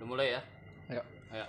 [0.00, 0.40] Udah mulai ya?
[0.88, 1.04] Ayo.
[1.28, 1.44] Ayo.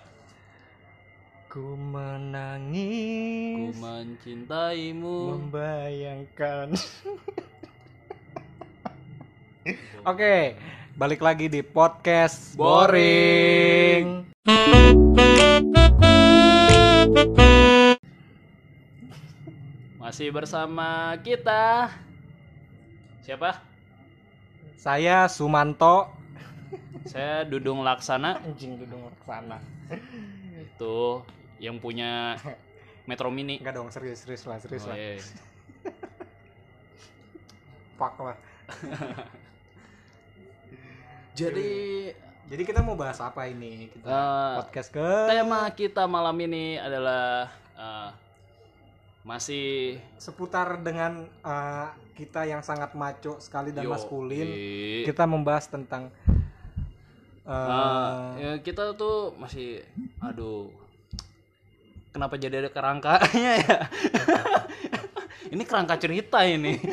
[1.47, 5.39] Ku Ku menangis mencintaimu.
[5.39, 6.75] membayangkan.
[10.11, 10.59] Oke,
[10.99, 14.27] balik lagi di podcast boring.
[19.95, 21.87] Masih bersama kita.
[23.23, 23.63] Siapa?
[24.75, 26.19] Saya Sumanto.
[27.05, 28.39] Saya Dudung Laksana.
[28.43, 29.57] Anjing dudung sana.
[30.57, 31.25] Itu
[31.59, 32.37] yang punya
[33.09, 33.59] Metro Mini.
[33.59, 34.97] Enggak dong, serius serius lah, serius Oh, lah.
[34.97, 35.17] iya.
[37.97, 38.37] Fuck lah.
[41.37, 41.71] Jadi
[42.51, 43.87] Jadi kita mau bahas apa ini?
[43.87, 47.47] Kita eh, podcast ke tema kita malam ini adalah
[47.79, 48.09] eh,
[49.23, 51.87] masih seputar dengan eh,
[52.19, 54.51] kita yang sangat maco sekali dan Yo, maskulin.
[55.07, 56.11] Kita membahas tentang
[57.45, 59.81] eh, ya kita tuh masih
[60.21, 60.69] aduh
[62.11, 63.77] kenapa jadi ada kerangkanya ya?
[65.51, 66.79] Ini kerangka cerita ini.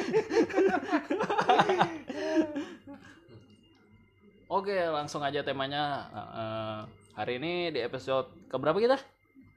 [4.59, 6.11] Oke langsung aja temanya.
[6.11, 6.81] Eh,
[7.15, 8.99] hari ini di episode keberapa kita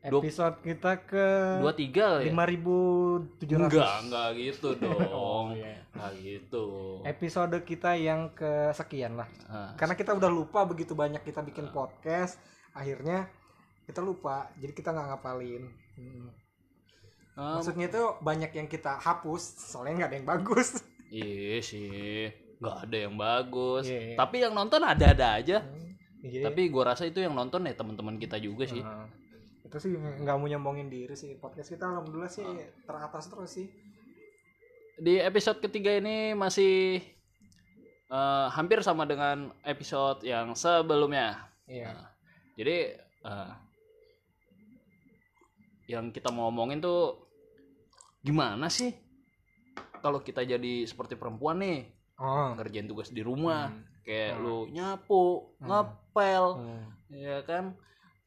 [0.04, 1.26] episode kita ke
[1.60, 5.78] dua tiga ya 5700 enggak enggak gitu dong Oh, iya.
[5.92, 6.66] enggak gitu
[7.04, 12.42] episode kita yang kesekian lah Ah, karena kita udah lupa begitu banyak kita bikin podcast
[12.72, 13.30] akhirnya
[13.84, 16.32] kita lupa jadi kita nggak ngapalin Hmm.
[17.36, 20.68] ah, maksudnya itu banyak yang kita hapus soalnya nggak ada yang bagus
[21.12, 23.84] Iya sih, nggak ada yang bagus.
[23.84, 24.16] Iya, iya.
[24.16, 25.60] Tapi yang nonton ada-ada aja.
[26.24, 26.48] Iya.
[26.48, 28.80] Tapi gua rasa itu yang nonton ya teman-teman kita juga sih.
[28.80, 29.12] Nah,
[29.72, 32.44] itu sih nggak mau nyombongin diri sih podcast kita alhamdulillah sih
[32.84, 33.68] teratas terus sih
[34.94, 37.00] Di episode ketiga ini masih
[38.06, 41.48] eh, hampir sama dengan episode yang sebelumnya.
[41.66, 42.12] iya Nah,
[42.54, 43.52] jadi eh,
[45.88, 47.18] yang kita mau ngomongin tuh
[48.22, 48.94] gimana sih
[50.00, 53.84] kalau kita jadi seperti perempuan nih oh ngerjain tugas di rumah Hmm.
[54.02, 54.44] kayak Hmm.
[54.44, 55.24] lu nyapu
[55.58, 55.66] Hmm.
[55.66, 56.86] ngepel Hmm.
[57.10, 57.74] ya kan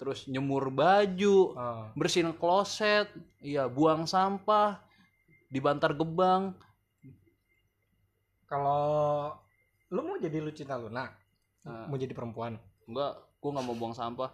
[0.05, 1.89] terus nyemur baju Oh.
[1.97, 3.09] bersihin kloset
[3.41, 4.77] iya buang sampah
[5.49, 6.53] dibantar gebang
[8.45, 9.33] kalau
[9.89, 11.09] lu mau jadi Lucinta Luna
[11.65, 11.89] Nah.
[11.89, 14.29] mau jadi perempuan enggak gua nggak mau buang sampah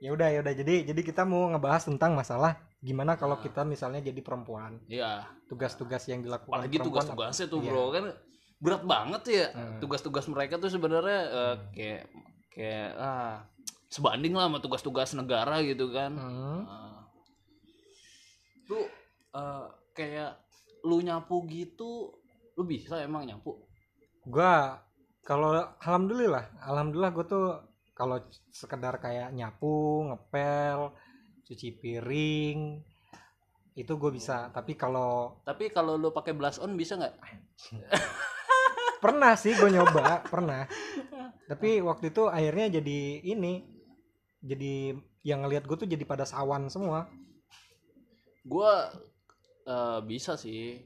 [0.00, 3.44] ya udah ya udah jadi jadi kita mau ngebahas tentang masalah gimana kalau Nah.
[3.44, 7.68] kita misalnya jadi perempuan iya tugas-tugas yang dilakukan apalagi tugas-tugasnya tuh Iya.
[7.68, 8.04] bro kan
[8.56, 9.78] berat banget ya Hmm.
[9.78, 12.02] tugas-tugas mereka tuh sebenarnya eh, kayak
[12.52, 13.44] kayak ah
[13.92, 16.12] sebanding lah sama tugas-tugas negara gitu kan.
[16.16, 16.62] Hmm.
[16.64, 17.00] Ah.
[18.64, 18.88] tuh
[19.36, 20.40] eh, kayak
[20.88, 22.16] lu nyapu gitu
[22.56, 23.60] lu bisa emang nyapu?
[24.24, 24.80] Gua
[25.22, 27.46] kalau alhamdulillah alhamdulillah gue tuh
[27.94, 28.18] kalau
[28.50, 30.90] sekedar kayak nyapu ngepel
[31.46, 32.82] cuci piring
[33.72, 34.52] itu gue bisa.
[34.52, 37.14] Tapi kalau tapi kalau lu pakai blush on bisa nggak?
[39.02, 40.66] Pernah sih gue nyoba pernah
[41.52, 43.52] tapi waktu itu akhirnya jadi ini
[44.40, 47.06] jadi yang ngelihat gue tuh jadi pada sawan semua.
[48.42, 48.90] Gua
[49.62, 50.82] eh, bisa sih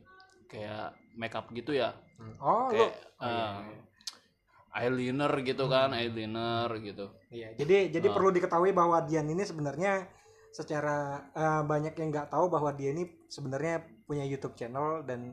[0.50, 1.96] kayak makeup gitu ya.
[2.42, 2.76] Oh lu?
[2.76, 3.48] Kayak Oh, iya.
[3.64, 7.08] eh, eyeliner gitu kan eyeliner gitu.
[7.32, 8.14] Iya, jadi jadi Ah.
[8.14, 10.04] perlu diketahui bahwa Dian ini sebenarnya
[10.52, 15.32] secara eh, banyak yang nggak tahu bahwa dia ini sebenarnya punya YouTube channel dan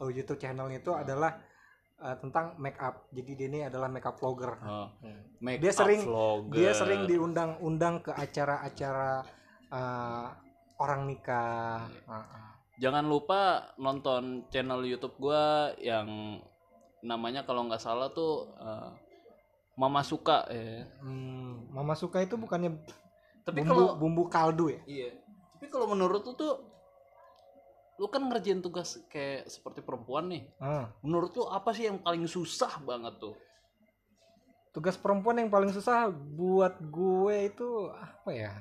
[0.00, 1.36] oh, YouTube channelnya itu adalah
[2.04, 3.08] eh, tentang make up.
[3.08, 4.52] Jadi dia ini adalah makeup vlogger.
[4.60, 4.88] Oh,
[5.40, 6.52] make Dia up sering- vlogger.
[6.52, 9.24] Dia sering diundang-undang ke acara-acara
[9.66, 10.26] eh,
[10.76, 11.88] orang nikah.
[12.04, 12.48] Ah, ah.
[12.74, 13.40] jangan lupa
[13.76, 16.36] nonton channel YouTube gua yang
[17.00, 18.90] namanya kalau nggak salah tuh eh,
[19.74, 22.74] Mama suka ya Hmm, Mama suka itu bukannya
[23.42, 24.80] tapi bumbu kalau bumbu kaldu ya?
[24.86, 25.10] iya
[25.54, 26.73] tapi kalau menurut tuh
[27.94, 30.42] lu kan ngerjain tugas kayak seperti perempuan nih.
[30.58, 30.90] Ah.
[31.04, 33.36] menurut lu apa sih yang paling susah banget tuh?
[34.74, 38.54] Tugas perempuan yang paling susah buat gue itu apa ya?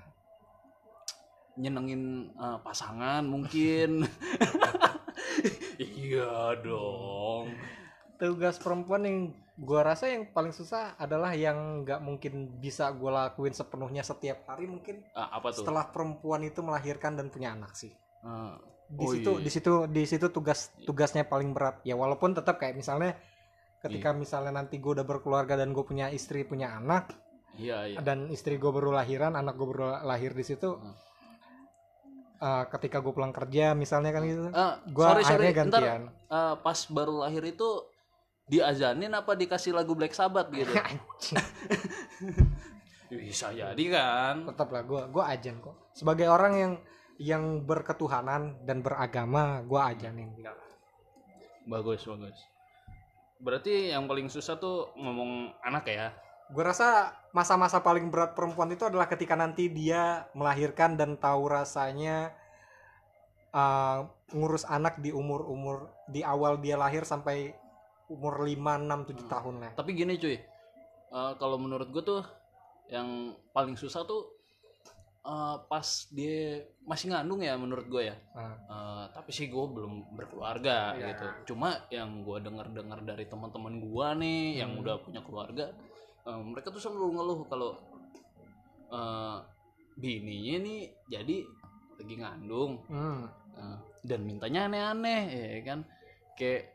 [1.53, 3.89] nyenengin eh, pasangan mungkin.
[5.73, 7.51] Iya dong.
[8.21, 9.17] Tugas perempuan yang
[9.57, 14.69] gua rasa yang paling susah adalah yang nggak mungkin bisa gua lakuin sepenuhnya setiap hari
[14.69, 15.01] mungkin.
[15.17, 15.65] Ah, apa tuh?
[15.65, 17.91] Setelah perempuan itu melahirkan dan punya anak sih.
[18.23, 18.55] Ah,
[18.85, 19.41] di Oh, situ iya.
[19.41, 21.79] di situ di situ tugas tugasnya paling berat.
[21.81, 23.15] Ya walaupun tetap kayak misalnya
[23.79, 24.17] ketika Iya.
[24.17, 27.11] misalnya nanti gue udah berkeluarga dan gue punya istri punya anak
[27.53, 27.97] iya iya.
[27.99, 30.95] dan istri gue baru lahiran anak gue baru lahir di situ Hmm.
[32.39, 35.45] eh, ketika gue pulang kerja misalnya kan gitu Ah, gua sorry sorry.
[35.45, 36.01] akhirnya ntar gantian.
[36.09, 37.69] eh, pas baru lahir itu
[38.45, 40.71] diazanin apa dikasih lagu Black Sabbath gitu?
[43.09, 44.47] Bisa jadi kan?
[44.47, 45.75] Tetap lah gue gue ajan kok.
[45.93, 46.73] Sebagai orang yang
[47.21, 50.29] yang berketuhanan dan beragama gue ajanin.
[51.69, 52.37] Bagus bagus.
[53.43, 56.09] Berarti yang paling susah tuh ngomong anak ya?
[56.51, 62.35] Gue rasa masa-masa paling berat perempuan itu adalah ketika nanti dia melahirkan dan tahu rasanya
[63.53, 67.53] uh, ngurus anak di umur-umur di awal dia lahir sampai
[68.09, 69.71] umur 5, 6, 7 tahun lah.
[69.77, 72.21] tapi gini cuy eh, kalau menurut gue tuh
[72.91, 74.32] yang paling susah tuh
[75.23, 80.13] eh, pas dia masih ngandung ya menurut gue ya Nah, Eh, tapi sih gue belum
[80.13, 81.15] berkeluarga Iya.
[81.15, 84.81] gitu cuma yang gue dengar dengar dari teman-teman gue nih yang Hmm.
[84.83, 85.71] udah punya keluarga
[86.23, 87.71] eh, mereka tuh selalu ngeluh kalau
[88.89, 89.37] eh,
[89.93, 91.37] bininya nih jadi
[91.93, 93.23] lagi ngandung hmm.
[93.55, 95.79] eh, dan mintanya aneh-aneh ya kan
[96.33, 96.73] kayak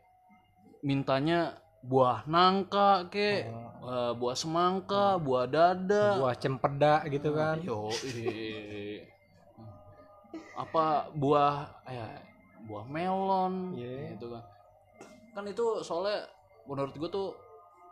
[0.79, 3.47] mintanya buah nangka kayak
[3.79, 7.55] eh, buah semangka buah dada buah cempeda gitu kan.
[7.63, 7.87] Yo,
[10.59, 12.07] apa buah ya
[12.67, 14.19] buah melon Iya.
[14.19, 14.43] gitu kan.
[15.31, 16.27] Kan itu soalnya
[16.67, 17.29] menurut gue tuh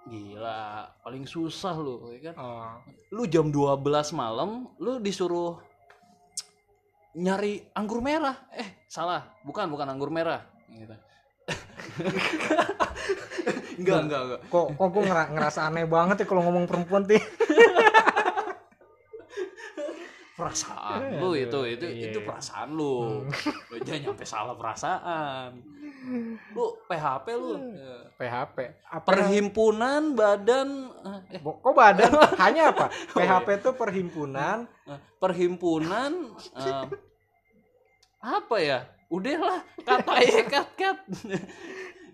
[0.08, 2.36] gila, paling susah lu ya kan.
[2.36, 2.76] Oh.
[3.16, 3.80] Lu jam 12
[4.12, 5.60] malam lu disuruh
[7.18, 8.36] nyari anggur merah.
[8.52, 9.32] Eh, salah.
[9.48, 10.96] Bukan, bukan anggur merah gitu.
[13.80, 14.40] enggak, enggak, enggak.
[14.52, 17.18] Kok kok gue ngerasa aneh banget ya kalau ngomong perempuan tuh.
[20.38, 22.14] perasaan lu itu itu iya.
[22.14, 23.26] itu perasaan lu
[23.74, 25.50] lu jangan nyampe salah perasaan
[26.54, 27.58] lu PHP lu.
[28.18, 28.58] PHP.
[28.86, 30.94] Apa perhimpunan badan
[31.34, 32.12] eh Bo- Kok badan?
[32.46, 32.88] Hanya apa?
[32.88, 33.42] Oh, iya.
[33.42, 36.12] PHP itu perhimpunan eh, perhimpunan
[36.54, 36.86] eh,
[38.22, 40.98] apa ya udahlah kata ya kat kat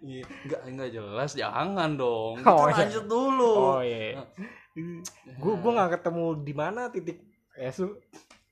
[0.03, 2.75] Iya, enggak enggak jelas jangan dong kita Oh, iya.
[2.77, 4.19] lanjut dulu Oh iya.
[5.33, 7.23] Gue gue nggak ketemu di mana titik
[7.53, 7.95] Yesu.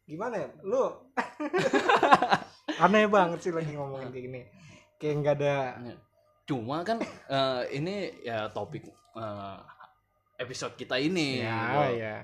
[0.04, 0.48] Gimana ya?
[0.62, 1.12] Lu
[2.84, 4.42] aneh banget sih lagi ngomongin kayak gini.
[4.96, 5.56] Kayak nggak ada.
[6.42, 8.84] cuma kan eh, ini ya topik
[9.14, 9.58] eh,
[10.38, 11.80] episode kita ini Ya gitu.
[11.98, 12.16] ya.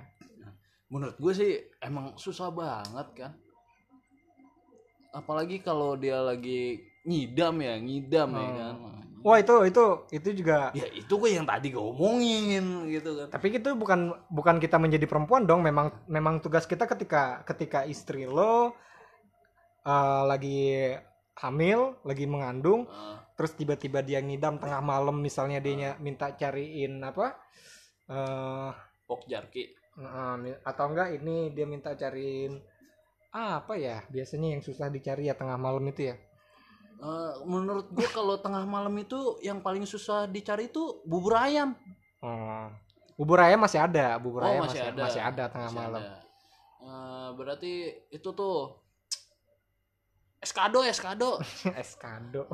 [0.88, 3.32] menurut gue sih emang susah banget kan
[5.14, 8.52] apalagi kalau dia lagi ngidam ya ngidam ya Oh.
[8.52, 8.76] kan
[9.28, 9.84] Wah itu itu
[10.16, 10.72] itu juga.
[10.72, 14.00] ya itu gue yang tadi gue omongin gitu kan Tapi itu bukan
[14.32, 15.62] bukan kita menjadi perempuan dong.
[15.68, 18.72] Memang memang tugas kita ketika ketika istri lo
[19.86, 20.60] eh, lagi
[21.38, 26.98] hamil, lagi mengandung, Eh, terus tiba-tiba dia ngidam tengah malam misalnya dia nya- minta cariin
[27.04, 27.38] apa?
[28.08, 28.72] eh
[29.08, 29.64] pok jarki
[30.64, 32.54] atau enggak ini dia minta cariin
[33.34, 33.98] apa ya?
[34.14, 36.16] Biasanya yang susah dicari ya tengah malam itu ya.
[36.98, 41.78] Eh, menurut gue kalau tengah malam itu yang paling susah dicari itu bubur ayam
[42.18, 42.66] Oh.
[43.14, 45.02] Bubur ayam masih ada, bubur Oh, ayam masih masih, ada.
[45.06, 46.02] masih ada tengah Masih malam.
[46.02, 46.16] ada.
[46.82, 47.74] Eh, berarti
[48.10, 48.74] itu tuh
[50.42, 51.38] eskado eskado
[51.82, 52.50] Eskado.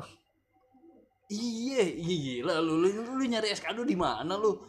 [1.24, 4.60] Iya, iya gila lu, lu, lu nyari eskado di mana lu?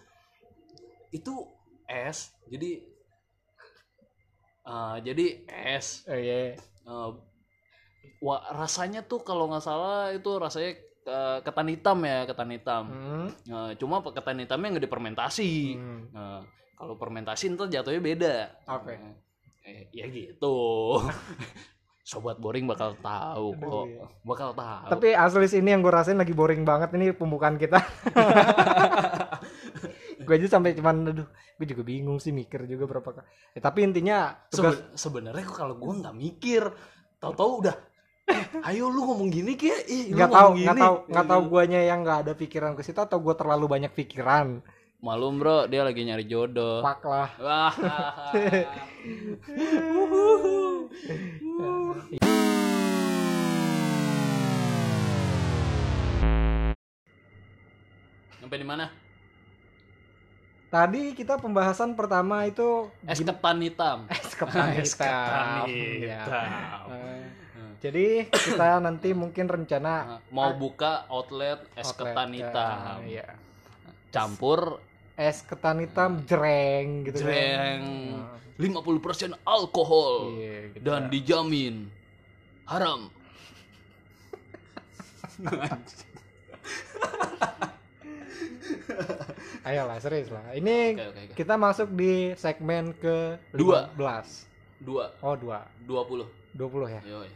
[1.11, 1.51] Itu
[1.83, 2.79] es, jadi
[4.63, 5.25] eh, jadi
[5.75, 6.07] es.
[6.07, 6.55] Oh iya.
[6.55, 7.09] Eh,
[8.21, 10.71] wah, rasanya tuh kalau nggak salah itu rasanya
[11.05, 12.83] eh, ketan hitam ya, ketan hitam.
[12.89, 13.27] Hmm.
[13.29, 15.77] Eh, cuma ketan hitamnya nggak difermentasi.
[15.77, 16.01] Hmm.
[16.11, 16.41] Nah,
[16.75, 18.35] kalau fermentasi ntar jatuhnya beda.
[18.67, 18.99] Apa?
[19.65, 20.99] Eh, ya gitu.
[22.05, 23.65] Sobat boring bakal tahu kok.
[23.65, 24.05] Aduh, iya.
[24.21, 24.89] Bakal tahu.
[24.93, 27.81] Tapi asli sih ini yang gue rasain lagi boring banget ini pembukaan kita.
[30.25, 33.25] gue aja sampai cuman aduh, gue juga bingung sih mikir juga berapa kali.
[33.57, 36.61] Ya, tapi intinya tugas Seben- sebenarnya kalau gue nggak mikir
[37.17, 37.75] tahu-tahu udah
[38.69, 42.01] ayo lu ngomong gini kayak ih lu nggak tahu nggak tahu nggak tahu guanya yang
[42.01, 44.61] nggak ada pikiran ke situ atau gue terlalu banyak pikiran.
[45.05, 47.29] malum bro dia lagi nyari jodoh Pak lah.
[47.45, 47.73] wah
[58.41, 58.89] sampai di mana
[60.65, 66.89] Tadi kita pembahasan pertama itu es ketan hitam es ketan Es ketan hitam.
[66.89, 67.44] Ya.
[67.85, 67.85] Hitam.
[67.85, 73.25] Jadi kita nanti mungkin rencana mau buka outlet es outlet, ketan ya, hitam Iya.
[74.09, 74.79] campur
[75.15, 77.23] Es ketan hitam jreng gitu kan.
[77.23, 80.83] jreng Nah, 50% alkohol Iya, gitu.
[80.83, 81.87] dan dijamin
[82.65, 83.09] haram.
[89.65, 90.43] Ayolah serius lah.
[90.53, 91.33] Ini Oke oke oke.
[91.35, 93.89] kita masuk di segmen ke Dua.
[93.95, 94.45] 15.
[94.77, 95.65] Dua, Oh, 2.
[95.81, 96.27] dua puluh.
[96.53, 97.01] 20 ya.
[97.03, 97.29] Yoi,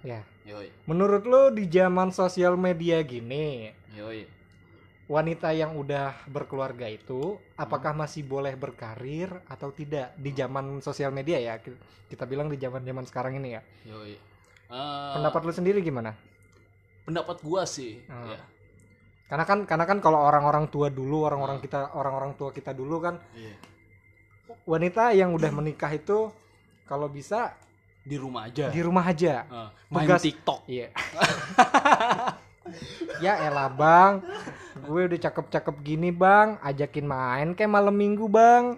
[0.00, 0.22] Ya.
[0.42, 4.24] yoi, Menurut lo di zaman sosial media gini, yoi.
[5.06, 8.02] wanita yang udah berkeluarga itu apakah Hmm.
[8.02, 12.82] masih boleh berkarir atau tidak di zaman sosial media ya Ki- kita bilang di zaman
[12.82, 14.18] zaman sekarang ini ya Yoi.
[14.66, 16.10] Eh, pendapat lu sendiri gimana
[17.02, 18.34] pendapat gua sih Hmm.
[18.34, 18.42] ya.
[19.26, 21.66] karena kan karena kan kalau orang-orang tua dulu orang-orang Hmm.
[21.66, 23.54] kita orang-orang tua kita dulu kan Iya.
[24.66, 26.34] wanita yang udah menikah itu
[26.82, 27.54] kalau bisa
[28.06, 28.70] di rumah aja.
[28.70, 29.42] Di rumah aja.
[29.44, 30.62] Eh, main Tugas- TikTok.
[30.64, 30.88] Iya.
[33.24, 34.22] ya elah bang,
[34.82, 38.74] gue udah cakep-cakep gini bang, ajakin main kayak malam minggu bang.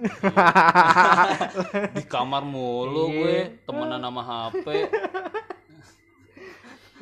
[1.92, 3.16] di kamar mulu Iya.
[3.16, 4.66] gue temenan sama HP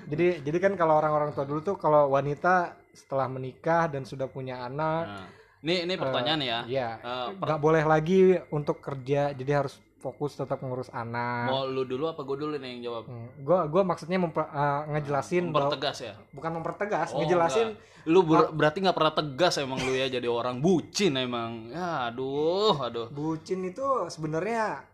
[0.06, 4.62] jadi jadi kan kalau orang-orang tua dulu tuh kalau wanita setelah menikah dan sudah punya
[4.62, 5.26] anak, nah,
[5.60, 6.58] ini ini pertanyaan ya.
[6.64, 11.48] ya Eh, per- nggak boleh lagi untuk kerja, jadi harus fokus tetap ngurus anak.
[11.48, 13.04] mau lu dulu apa gue dulu nih yang jawab?
[13.06, 16.14] Hmm, gua gua maksudnya memper- eh, ngejelasin bahwa- mempertegas ya?
[16.30, 18.04] Bukan mempertegas, Oh, ngejelasin enggak.
[18.06, 21.68] lu ber- berarti nggak pernah tegas emang lu ya jadi orang bucin emang.
[21.68, 23.08] Ya aduh aduh.
[23.08, 24.84] Bucin itu sebenarnya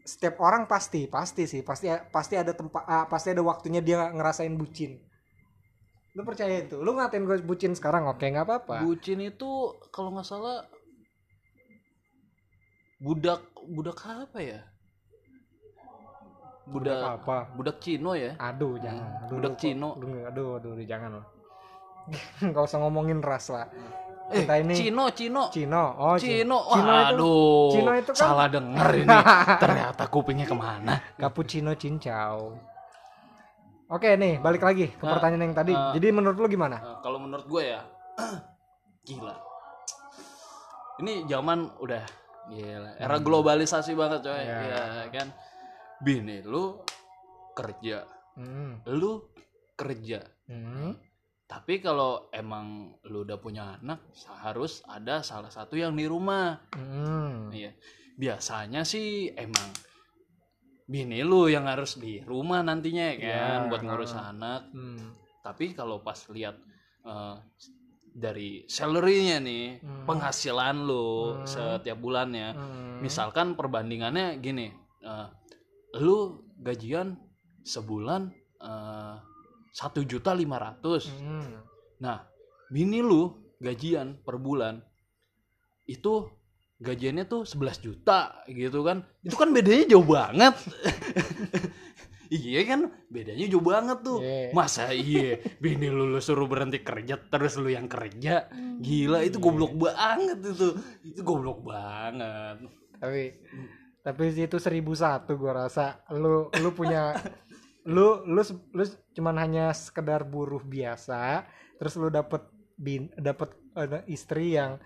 [0.00, 1.60] setiap orang pasti pasti sih.
[1.60, 5.02] Pasti pasti ada tempat ah, pasti ada waktunya dia ngerasain bucin.
[6.14, 6.78] Lu percaya itu?
[6.78, 8.06] Lu ngatain gue bucin sekarang?
[8.06, 8.80] Oke nggak apa-apa.
[8.80, 9.50] Bucin itu
[9.90, 10.64] kalau nggak salah
[12.96, 14.60] budak budak apa ya?
[16.66, 17.36] Budak budak apa?
[17.54, 18.34] budak Cino ya?
[18.36, 19.06] Aduh jangan.
[19.22, 19.88] Aduh, Budak lu kok- Cino.
[19.94, 21.26] aduh aduh aduh, jangan lah.
[22.42, 23.70] Nggak usah ngomongin ras lah.
[24.26, 25.42] Eh Kita ini- Cino Cino.
[25.48, 25.84] Cino.
[25.94, 26.90] Oh Cino, Cino.
[26.90, 29.16] Itu aduh, Cino itu kan- salah denger ini.
[29.62, 30.94] Ternyata kupingnya ke mana?
[31.14, 32.58] cappuccino cincau.
[33.86, 35.70] Oke nih balik lagi ke Nah, pertanyaan yang tadi.
[35.70, 36.82] Uh, jadi menurut lu gimana?
[36.82, 37.86] Eh, kalau menurut gue ya,
[39.06, 39.38] gila.
[40.98, 42.02] Ini zaman udah
[42.48, 44.46] gila, era globalisasi banget coy, Hmm.
[44.46, 44.82] Ya.
[45.02, 45.28] ya kan.
[45.98, 46.80] Bini lu
[47.52, 48.04] kerja,
[48.36, 48.84] Hmm.
[48.86, 49.26] lu
[49.72, 50.20] kerja.
[50.46, 50.94] Hmm.
[51.46, 54.02] Tapi kalau emang lu udah punya anak,
[54.42, 56.58] harus ada salah satu yang di rumah.
[56.74, 57.54] Hmm.
[57.54, 57.70] Iya.
[58.18, 59.70] Biasanya sih emang
[60.86, 64.70] bini lu yang harus di rumah nantinya ya kan Iya, buat ngurus anak.
[64.70, 65.14] Hmm.
[65.42, 66.58] Tapi kalau pas lihat
[67.06, 67.34] eh,
[68.16, 70.08] dari salary-nya nih, Hmm.
[70.08, 71.44] penghasilan lu Hmm.
[71.44, 72.96] setiap bulannya, Hmm.
[73.04, 74.72] misalkan perbandingannya gini,
[75.04, 75.28] eh,
[76.00, 77.20] lu gajian
[77.60, 79.14] sebulan eh,
[79.70, 81.12] satu juta lima ratus.
[81.12, 81.60] Hmm.
[82.00, 82.24] Nah,
[82.72, 84.80] bini lu gajian per bulan
[85.84, 86.24] itu
[86.80, 89.04] gajiannya tuh 11 juta gitu kan.
[89.20, 90.56] Itu kan bedanya jauh banget.
[92.28, 94.18] iya kan, bedanya jauh banget tuh.
[94.20, 94.50] Iya.
[94.50, 98.48] Masa iya bini lu, lu suruh berhenti kerja terus lu yang kerja.
[98.78, 100.74] Gila itu goblok banget itu.
[101.02, 102.66] Itu goblok banget.
[102.96, 103.36] tapi
[104.00, 107.12] tapi itu seribu satu gua rasa lu lu punya
[107.84, 108.40] lu lu
[108.72, 111.44] lu cuman hanya sekedar buruh biasa
[111.76, 112.40] terus lu dapet
[112.74, 114.80] bin dapet eh, istri yang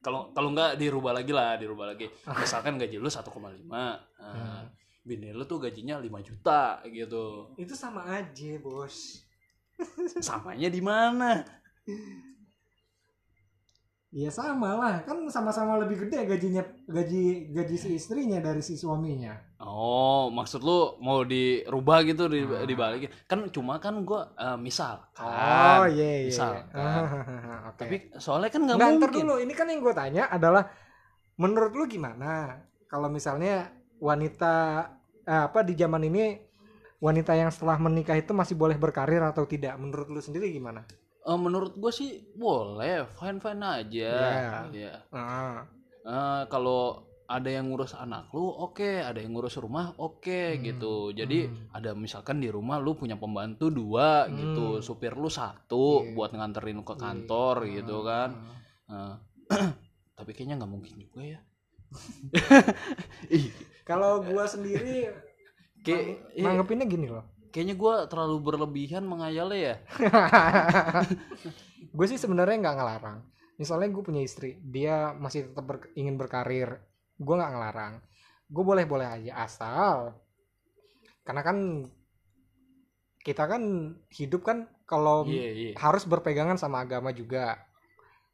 [0.00, 2.04] Kalau kalau nggak dirubah lagi lah, dirubah lagi.
[2.28, 3.24] Misalkan gaji lu 1,5.
[3.64, 4.68] Nah, Hmm.
[5.04, 7.52] Bini lu tuh gajinya 5 juta gitu.
[7.54, 9.20] itu sama aja bos
[10.22, 11.42] Samanya di mana?
[14.14, 19.34] Iya sama lah kan sama-sama lebih gede gajinya gaji gaji si istrinya dari si suaminya
[19.58, 22.62] Oh, maksud lu mau dirubah gitu di Ah.
[22.62, 23.10] dibalikin.
[23.26, 25.26] Kan cuma kan gua eh, misal oh
[25.82, 25.90] kan.
[25.90, 27.02] iya iya misal, Ah, kan.
[27.66, 29.24] oke Tapi soalnya kan nggak Nggak, ntar mungkin.
[29.26, 30.62] dulu ini kan yang gue tanya adalah
[31.34, 33.66] menurut lu gimana kalau misalnya
[33.98, 34.54] wanita
[35.24, 36.36] eh, apa di zaman ini
[36.98, 40.84] wanita yang setelah menikah itu masih boleh berkarir atau tidak menurut lu sendiri gimana?
[41.24, 44.12] Eh, menurut gua sih boleh, fine fine aja.
[44.12, 44.60] Iya.
[44.72, 44.94] Iya.
[45.12, 45.58] Ah,
[46.04, 49.00] Eh, kalau ada yang ngurus anak lu, oke.
[49.00, 51.16] Ada yang ngurus rumah, oke Hmm, gitu.
[51.16, 51.72] Jadi hmm.
[51.72, 54.36] ada misalkan di rumah lu punya pembantu dua Hmm.
[54.36, 56.12] gitu, supir lu satu Iya.
[56.12, 57.00] buat nganterin ke Iya.
[57.00, 58.30] kantor gitu ah, kan.
[58.92, 59.14] Eh,
[60.20, 61.40] tapi kayaknya nggak mungkin juga ya.
[63.32, 63.48] Ih,
[63.84, 65.08] Kalau gua sendiri
[65.84, 66.04] kayak
[66.40, 67.24] nang- nanggepinnya gini loh.
[67.52, 69.74] kayaknya gua terlalu berlebihan menghayalnya ya.
[71.94, 73.18] gue sih sebenarnya nggak ngelarang.
[73.54, 76.82] Misalnya gue punya istri, dia masih tetap ber- ingin berkarir,
[77.14, 78.02] gue nggak ngelarang.
[78.50, 80.18] Gue boleh-boleh aja asal,
[81.22, 81.86] karena kan
[83.22, 83.62] kita kan
[84.10, 85.72] hidup kan kalau Iya, iya.
[85.78, 87.62] harus berpegangan sama agama juga.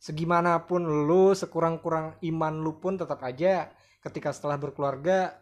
[0.01, 3.69] Segimanapun lu, sekurang-kurang iman lu pun tetap aja
[4.01, 5.37] ketika setelah berkeluarga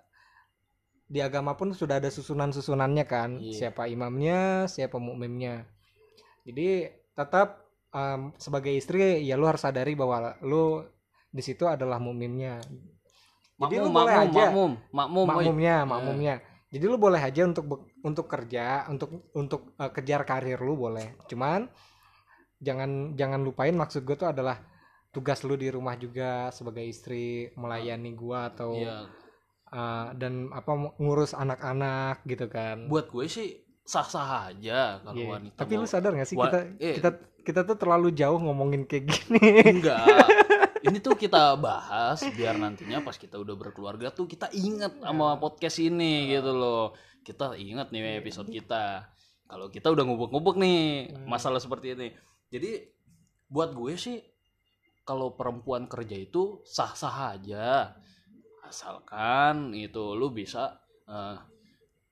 [1.09, 3.41] di agama pun sudah ada susunan-susunannya kan.
[3.41, 3.73] Iya.
[3.73, 5.65] Siapa imamnya, siapa mukmimnya.
[6.45, 6.85] Jadi
[7.17, 10.85] tetap em, sebagai istri ya lu harus sadari bahwa lu
[11.33, 12.61] di situ adalah mukmimnya.
[13.59, 16.35] Jadi lu boleh makmum, aja makmum, makmum, makmumnya, makmumnya.
[16.69, 21.17] Jadi lu boleh aja untuk untuk kerja, untuk untuk eh, kejar karir lu boleh.
[21.27, 21.67] Cuman
[22.61, 24.61] jangan jangan lupain maksud gue tuh adalah
[25.09, 29.09] tugas lu di rumah juga sebagai istri melayani gua atau Iya.
[29.71, 33.49] Uh, dan apa ngurus anak-anak gitu kan Buat gue sih
[33.83, 35.29] sah-sah aja kalau Iya.
[35.33, 35.57] wanita.
[35.57, 36.95] tapi lu mau- sadar gak sih Wa- kita eh.
[37.01, 37.11] kita
[37.41, 39.41] kita tuh terlalu jauh ngomongin kayak gini
[39.81, 40.05] Enggak.
[40.79, 45.81] Ini tuh kita bahas biar nantinya pas kita udah berkeluarga tuh kita inget sama podcast
[45.81, 46.95] ini gitu loh.
[47.21, 49.09] Kita inget nih episode kita.
[49.45, 50.81] Kalau kita udah ngubek-ngubek nih
[51.25, 52.13] masalah seperti ini.
[52.47, 52.85] Jadi
[53.49, 54.21] buat gue sih
[55.03, 57.97] kalau perempuan kerja itu sah-sah aja.
[58.69, 60.77] Asalkan itu lu bisa
[61.09, 61.37] eh,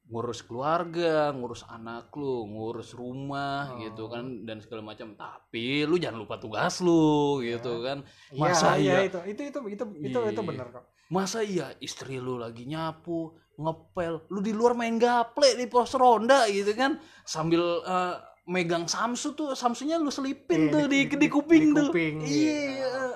[0.06, 3.82] ngurus keluarga, ngurus anak lu, ngurus rumah Oh.
[3.82, 5.12] gitu kan dan segala macam.
[5.14, 8.06] Tapi lu jangan lupa tugas lu gitu kan.
[8.30, 8.98] Iya, Masa iya iya?
[9.04, 10.48] itu itu itu itu itu itu Iya.
[10.48, 15.70] benar kok Masa iya istri lu lagi nyapu, ngepel, lu di luar main gaple di
[15.70, 18.14] pos ronda gitu kan sambil eh,
[18.46, 21.90] megang Samsu tuh Samsunya lu selipin Iya, tuh di, di- di, di- kuping di tuh.
[22.22, 22.62] Iya,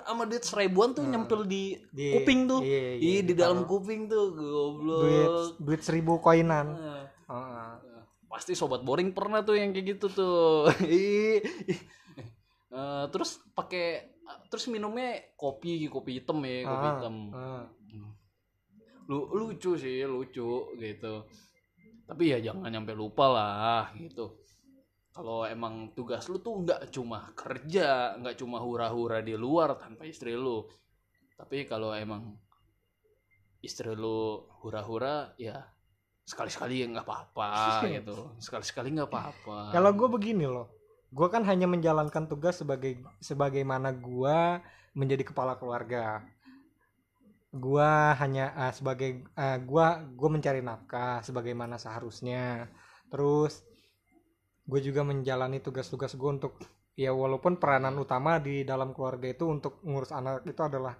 [0.02, 2.60] sama duit seribuan tuh nyempil di, Di- kuping tuh.
[2.60, 5.54] iya, iya, di dalam kuping tuh duit goblok.
[5.56, 7.70] duit seribu koinan Eh, Heeh.
[8.26, 10.66] pasti sobat boring pernah tuh yang kayak gitu tuh.
[12.70, 14.06] Eh, terus pakai
[14.46, 17.64] terus minumnya kopi kopi hitam ya kopi Ah, hitam ah.
[19.04, 20.46] lu lucu sih lucu
[20.76, 21.26] gitu
[22.04, 24.39] tapi ya jangan nyampe lupa lah gitu
[25.20, 30.32] kalau emang tugas lu tuh nggak cuma kerja nggak cuma hura-hura di luar tanpa istri
[30.32, 30.64] lu
[31.36, 32.40] tapi kalau emang
[33.60, 35.60] istri lu hura-hura ya
[36.24, 37.52] sekali-sekali ya nggak apa-apa
[38.00, 40.72] gitu sekali-sekali nggak apa-apa Kalau gue begini loh,
[41.12, 44.64] gue kan hanya menjalankan tugas sebagai sebagaimana gue
[44.96, 46.24] menjadi kepala keluarga.
[47.52, 52.72] Gue hanya eh, sebagai eh, gua gue mencari nafkah sebagaimana seharusnya.
[53.12, 53.69] Terus
[54.70, 56.54] gue juga menjalani tugas-tugas gue untuk
[56.94, 60.94] ya walaupun peranan utama di dalam keluarga itu untuk ngurus anak itu adalah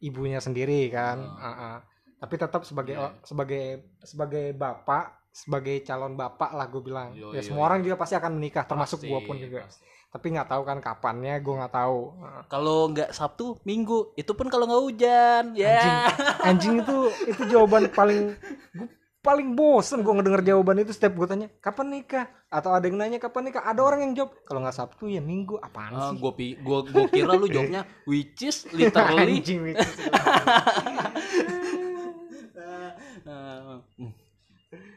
[0.00, 1.20] ibunya sendiri kan.
[1.20, 1.36] Hmm.
[1.38, 1.76] Ah, ah.
[2.16, 3.12] Tapi tetap sebagai Iya.
[3.20, 3.64] sebagai
[4.00, 7.66] sebagai bapak sebagai calon bapak lah gue bilang Yo, ya yo, semua yo.
[7.68, 9.82] orang juga pasti akan menikah termasuk gue pun juga pasti.
[10.08, 11.98] tapi nggak tahu kan kapannya gue nggak tahu
[12.46, 15.98] kalau nggak Sabtu Minggu itu pun kalau nggak hujan ya anjing
[16.46, 16.98] anjing itu
[17.34, 18.30] itu jawaban paling
[18.78, 18.86] gue
[19.24, 22.28] paling bosen gue ngedenger jawaban itu setiap gue tanya kapan nikah?
[22.52, 23.64] Atau ada yang nanya kapan nikah?
[23.64, 25.56] Ada orang yang jawab kalau nggak sabtu ya minggu.
[25.58, 26.20] Apaan Ah, sih?
[26.20, 29.72] gua pi gua gua kira lu jawabnya which is literally anjing
[33.24, 34.12] Ah, hmm.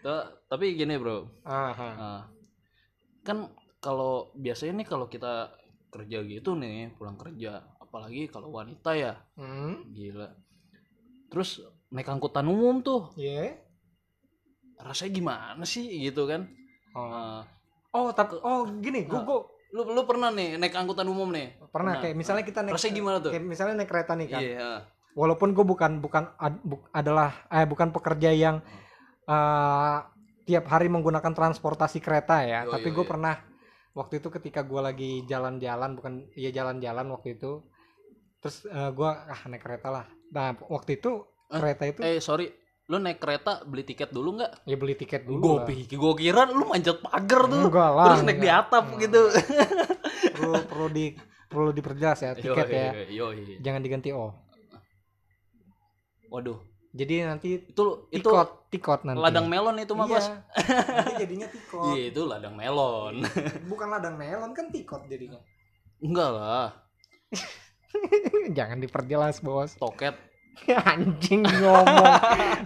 [0.04, 1.32] Ta- tapi gini bro.
[1.48, 2.28] Ah,
[3.24, 3.48] kan
[3.80, 5.56] kalau biasanya nih kalau kita
[5.88, 9.16] kerja gitu nih pulang kerja apalagi kalau wanita ya.
[9.40, 10.28] Hmm, gila.
[11.32, 13.16] Terus naik angkutan umum tuh.
[13.16, 13.56] Ya
[14.80, 15.86] rasanya gimana sih?
[15.86, 16.46] Gitu kan.
[16.94, 17.10] Oh.
[17.10, 17.42] Ah,
[17.94, 21.60] oh tapi oh gini gue gue lu lu pernah nih naik angkutan umum nih?
[21.70, 23.32] Pernah kayak misalnya kita naik rasanya gimana tuh?
[23.36, 24.70] kayak misalnya naik kereta nih kan iya.
[25.18, 28.62] Walaupun gue bukan bukan ad- bu- adalah eh bukan pekerja yang
[29.26, 29.98] eh,
[30.48, 33.10] tiap hari menggunakan transportasi kereta ya Yo, tapi yo, gue yo.
[33.12, 33.36] pernah
[33.92, 37.66] waktu itu ketika gue lagi jalan-jalan bukan iya jalan-jalan waktu itu
[38.40, 40.06] terus gue ah naik kereta lah.
[40.32, 41.12] Nah waktu itu
[41.48, 42.52] Eh, kereta itu eh sorry
[42.88, 44.64] lu naik kereta beli tiket dulu nggak?
[44.64, 47.68] Ya beli tiket dulu gue pikir gue kira lu manjat pagar tuh.
[47.68, 48.64] Enggak lah, terus naik di enggak.
[48.64, 49.00] atap Hmm.
[49.04, 49.22] gitu.
[50.38, 51.06] Perlu perlu di
[51.52, 52.88] perlu diperjelas ya tiket ya.
[53.12, 53.60] Yoi.
[53.60, 54.32] jangan diganti o.
[56.32, 56.64] Waduh.
[56.96, 59.20] Jadi nanti itu itu tikot tikot nanti.
[59.20, 60.14] ladang melon itu mah iya.
[60.16, 60.28] bos.
[60.96, 61.92] Nanti jadinya tikot.
[61.92, 63.16] Iya itu ladang melon.
[63.68, 65.44] Bukan ladang melon kan tikot jadinya.
[66.00, 66.72] Enggak lah.
[68.58, 69.76] Jangan diperjelas bos.
[69.76, 70.16] Toket
[70.92, 72.16] anjing ngomong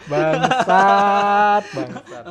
[0.06, 2.26] bangsat bangsat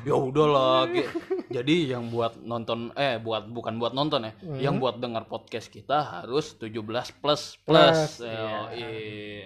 [0.00, 1.04] ya udahlah Ki.
[1.48, 4.56] jadi yang buat nonton eh buat bukan buat nonton ya Hmm.
[4.56, 9.44] yang buat dengar podcast kita harus 17 plus plus, Plus, Yoi.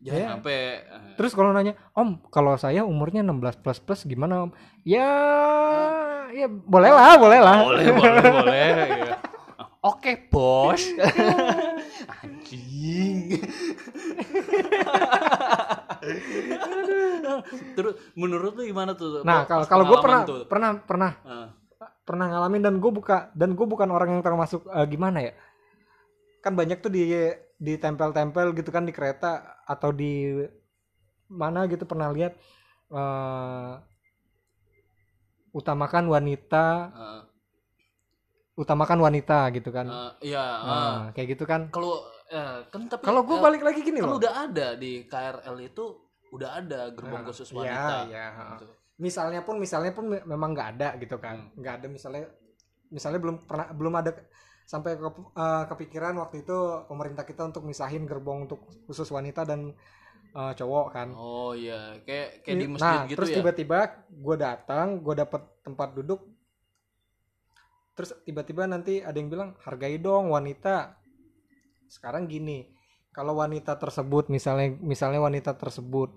[0.00, 0.28] jangan Ya.
[0.30, 4.50] sampai eh, terus kalau nanya om kalau saya umurnya 16 plus plus gimana om
[4.82, 5.08] ya
[6.30, 8.68] ya boleh lah boleh lah boleh boleh boleh
[9.00, 9.16] ya.
[9.90, 10.82] oke bos
[12.84, 13.40] anjing.
[17.74, 19.24] Terus menurut lu gimana tuh?
[19.24, 20.44] Nah kalau kalau gue pernah tuh?
[20.44, 21.12] pernah pernah.
[21.24, 21.48] Ah,
[22.04, 25.32] pernah ngalamin dan gue buka dan gue bukan orang yang termasuk eh, gimana ya?
[26.44, 27.08] Kan banyak tuh di
[27.56, 30.44] ditempel-tempel gitu kan di kereta atau di
[31.32, 32.36] mana gitu pernah lihat
[32.92, 33.72] eh,
[35.56, 37.22] utamakan wanita ah,
[38.54, 39.86] utamakan wanita gitu kan.
[39.88, 40.66] Ah, iya ah.
[40.68, 41.72] Nah, kayak gitu kan.
[41.74, 44.18] Kalau eh, kan tapi kalau gue eh, balik lagi gini kan loh.
[44.18, 45.84] udah ada di KRL itu
[46.30, 47.96] udah ada gerbong Nah, khusus iya, wanita.
[48.04, 48.66] iya, gitu.
[48.96, 51.22] misalnya pun misalnya pun me- memang nggak ada gitu Hmm.
[51.22, 52.24] kan nggak ada misalnya
[52.88, 54.10] misalnya belum pernah belum ada
[54.64, 59.70] sampai ke- eh, kepikiran waktu itu pemerintah kita untuk misahin gerbong untuk khusus wanita dan
[60.34, 61.08] eh, cowok kan.
[61.14, 63.36] Oh iya, kayak kayak di masjid nah gitu terus ya.
[63.38, 63.78] tiba-tiba
[64.10, 66.26] gue datang gue dapet tempat duduk.
[67.94, 70.98] Terus tiba-tiba nanti ada yang bilang hargai dong wanita
[71.86, 72.68] sekarang gini
[73.10, 76.14] kalau wanita tersebut misalnya misalnya wanita tersebut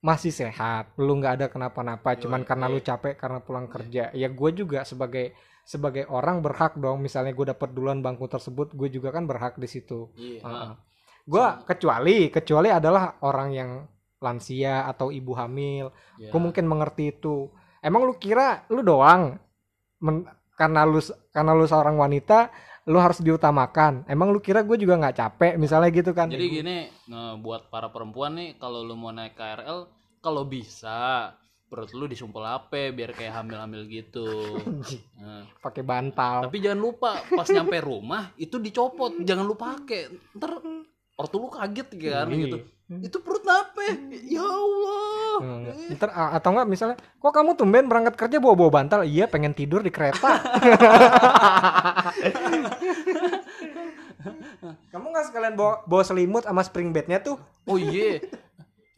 [0.00, 4.50] masih sehat lu nggak ada kenapa-napa cuman karena lu capek karena pulang kerja ya gue
[4.54, 9.28] juga sebagai sebagai orang berhak dong misalnya gue dapet duluan bangku tersebut gue juga kan
[9.28, 10.40] berhak di situ Iya.
[10.42, 10.72] Heeh.
[11.20, 13.70] Gua kecuali kecuali adalah orang yang
[14.18, 15.92] lansia atau ibu hamil.
[16.16, 16.32] iya.
[16.32, 17.52] Gue mungkin mengerti itu.
[17.78, 19.36] Emang lu kira lu doang
[20.00, 20.98] men- karena lu
[21.30, 22.50] karena lu seorang wanita
[22.90, 24.02] lu harus diutamakan.
[24.04, 26.26] Emang lu kira gue juga nggak capek misalnya gitu kan?
[26.26, 26.76] Jadi gini,
[27.06, 29.86] nah, buat para perempuan nih, kalau lu mau naik KRL,
[30.18, 31.30] kalau bisa
[31.70, 34.26] perut lu disumpel apa biar kayak hamil-hamil gitu.
[35.22, 36.50] Nah, pakai bantal.
[36.50, 40.10] tapi jangan lupa pas nyampe rumah itu dicopot, jangan lu pakai.
[40.34, 40.58] Ntar
[41.14, 42.42] ortu lu kaget kan Iya.
[42.42, 42.58] gitu.
[42.90, 43.86] Itu perut apa?
[44.26, 45.34] Ya Allah.
[45.38, 45.62] Hmm.
[45.62, 49.06] Eh, Ntar atau enggak misalnya, kok kamu tumben berangkat kerja bawa bawa bantal?
[49.06, 50.42] Iya, pengen tidur di kereta.
[54.90, 57.38] kamu nggak sekalian bawa bawa selimut sama spring bednya tuh?
[57.66, 58.20] Oh iya.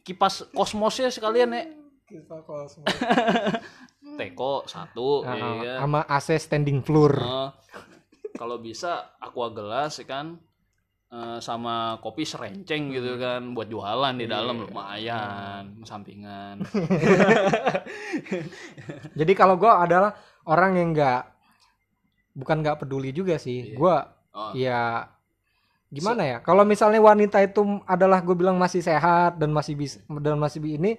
[0.03, 1.65] Kipas kosmosnya sekalian ya.
[2.09, 2.89] Kita kosmos.
[4.19, 7.13] Teko satu, Nah, ya sama AC standing floor.
[7.17, 7.49] Eh,
[8.37, 10.37] kalau bisa aqua gelas ya kan
[11.13, 14.65] Eh, sama kopi serenceng gitu kan buat jualan di dalam Iya.
[14.65, 16.65] lumayan sampingan
[19.21, 20.17] Jadi kalau gue adalah
[20.49, 21.21] orang yang nggak
[22.33, 23.61] bukan nggak peduli juga sih.
[23.61, 23.77] Iya.
[23.77, 23.97] Gue
[24.33, 25.05] oh, ya
[25.93, 26.37] gimana ya?
[26.41, 30.97] Kalau misalnya wanita itu adalah gue bilang masih sehat dan masih bisa dan masih ini,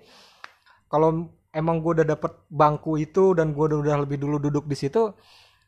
[0.88, 4.78] kalau emang gue udah dapet bangku itu dan gue udah, udah lebih dulu duduk di
[4.78, 5.14] situ,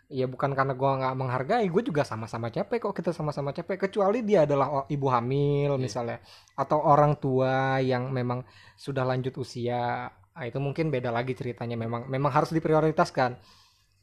[0.09, 3.89] ya bukan karena gue nggak menghargai, gue juga sama-sama capek kok kita sama-sama capek.
[3.89, 5.81] Kecuali dia adalah ibu hamil Iya.
[5.81, 6.17] misalnya,
[6.53, 8.45] atau orang tua yang memang
[8.77, 10.09] sudah lanjut usia.
[10.35, 11.75] Nah, itu mungkin beda lagi ceritanya.
[11.79, 13.39] Memang memang harus diprioritaskan.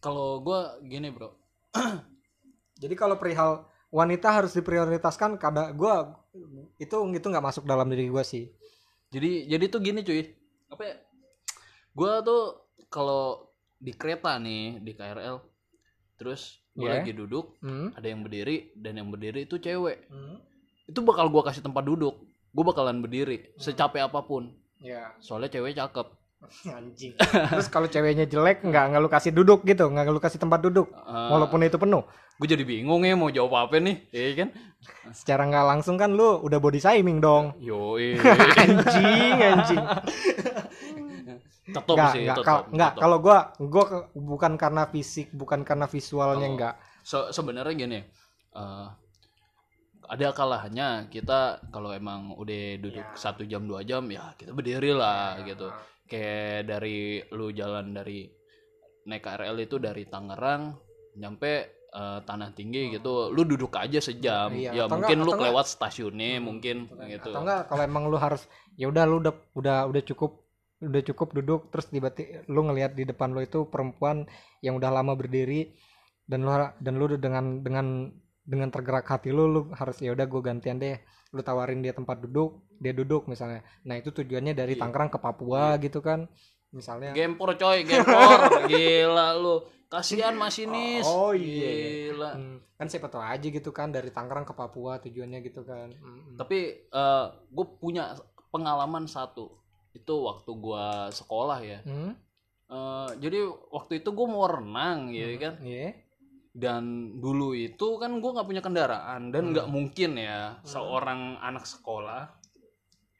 [0.03, 1.31] kalau gua gini bro
[2.83, 5.95] Jadi kalau perihal wanita harus diprioritaskan, kada gue
[6.81, 8.49] itu itu nggak masuk dalam diri gue sih.
[9.13, 10.25] jadi jadi tuh gini cuy
[10.67, 10.97] apa ya
[11.93, 12.43] gua tuh
[12.89, 15.37] kalau di kereta nih di KRL
[16.17, 16.93] terus gua Iya.
[16.97, 17.93] lagi duduk Hmm.
[17.93, 20.09] ada yang berdiri dan yang berdiri itu cewek
[20.83, 22.17] itu bakal gua kasih tempat duduk
[22.49, 25.13] gua bakalan berdiri secapek apa pun Ya.
[25.21, 26.09] soalnya cewek cakep
[26.73, 27.13] Anjing.
[27.49, 30.91] Terus kalau ceweknya jelek nggak nggak lu kasih duduk gitu, nggak lu kasih tempat duduk,
[30.91, 32.03] Eh, walaupun itu penuh.
[32.33, 34.49] gue jadi bingung ya mau jawab apa nih ya kan
[35.09, 37.55] Secara nggak langsung kan lu udah body shaming dong.
[37.57, 38.19] yoi
[38.59, 39.83] anjing, anjing.
[41.65, 42.93] tetap sih nggak, tetap, kal- nggak.
[42.97, 46.53] Kalau gua, gua ke- bukan karena fisik, bukan karena visualnya Oh.
[46.53, 46.75] nggak.
[47.03, 48.01] Se- sebenarnya gini
[48.53, 48.87] eh,
[50.05, 53.15] ada kalahnya kita kalau emang udah duduk Ya.
[53.15, 55.71] satu jam dua jam ya kita berdiri lah gitu
[56.13, 58.29] kayak dari lu jalan dari
[59.09, 60.77] naik KRL itu dari Tangerang
[61.17, 61.53] nyampe
[61.93, 64.53] eh, tanah tinggi gitu lu duduk aja sejam.
[64.53, 67.33] Iya, ya mungkin nggak- lu kelewat stasiunnya mungkin gitu.
[67.33, 68.45] Atau enggak kalau emang lu harus
[68.77, 70.45] ya udah lu udah udah udah cukup
[70.83, 74.27] udah cukup duduk terus tiba-tiba lu ngelihat di depan lu itu perempuan
[74.67, 75.71] yang udah lama berdiri
[76.27, 76.51] dan lu
[76.83, 77.87] dan lu dengan dengan
[78.43, 80.99] dengan tergerak hati lu lu harus ya udah gue gantian deh.
[81.31, 83.63] Lu tawarin dia tempat duduk dia duduk misalnya.
[83.83, 84.83] Nah itu tujuannya dari Iya.
[84.83, 86.27] Tangerang ke Papua gitu kan
[86.71, 87.13] misalnya.
[87.13, 89.57] Gempor coy gempor gila lu.
[89.87, 92.09] Kasihan masinis Oh, iya.
[92.09, 92.31] gila.
[92.33, 95.93] Hmm, kan siapa tahu aja gitu kan dari Tangerang ke Papua tujuannya gitu kan.
[95.93, 96.37] Hmm, hmm.
[96.41, 96.89] tapi
[97.49, 98.17] gue punya
[98.49, 99.53] pengalaman satu.
[99.93, 101.81] Itu waktu gua sekolah ya.
[101.85, 102.17] Hmm,
[102.73, 105.61] Eh, jadi waktu itu gue mau renang ya kan?
[105.61, 105.93] iya
[106.53, 112.29] dan dulu itu kan gue nggak punya kendaraan dan nggak mungkin ya seorang anak sekolah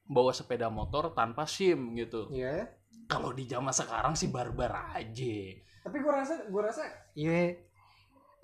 [0.05, 2.29] bawa sepeda motor tanpa sim gitu.
[2.29, 2.69] Iya.
[3.09, 5.37] Kalau di zaman sekarang sih barbar aja.
[5.83, 6.85] Tapi gue rasa gue rasa
[7.17, 7.57] iya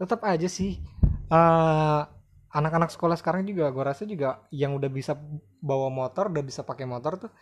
[0.00, 0.80] tetap aja sih.
[1.28, 2.00] Eh
[2.48, 5.12] anak-anak sekolah sekarang juga gue rasa juga yang udah bisa
[5.60, 7.32] bawa motor udah bisa pakai motor tuh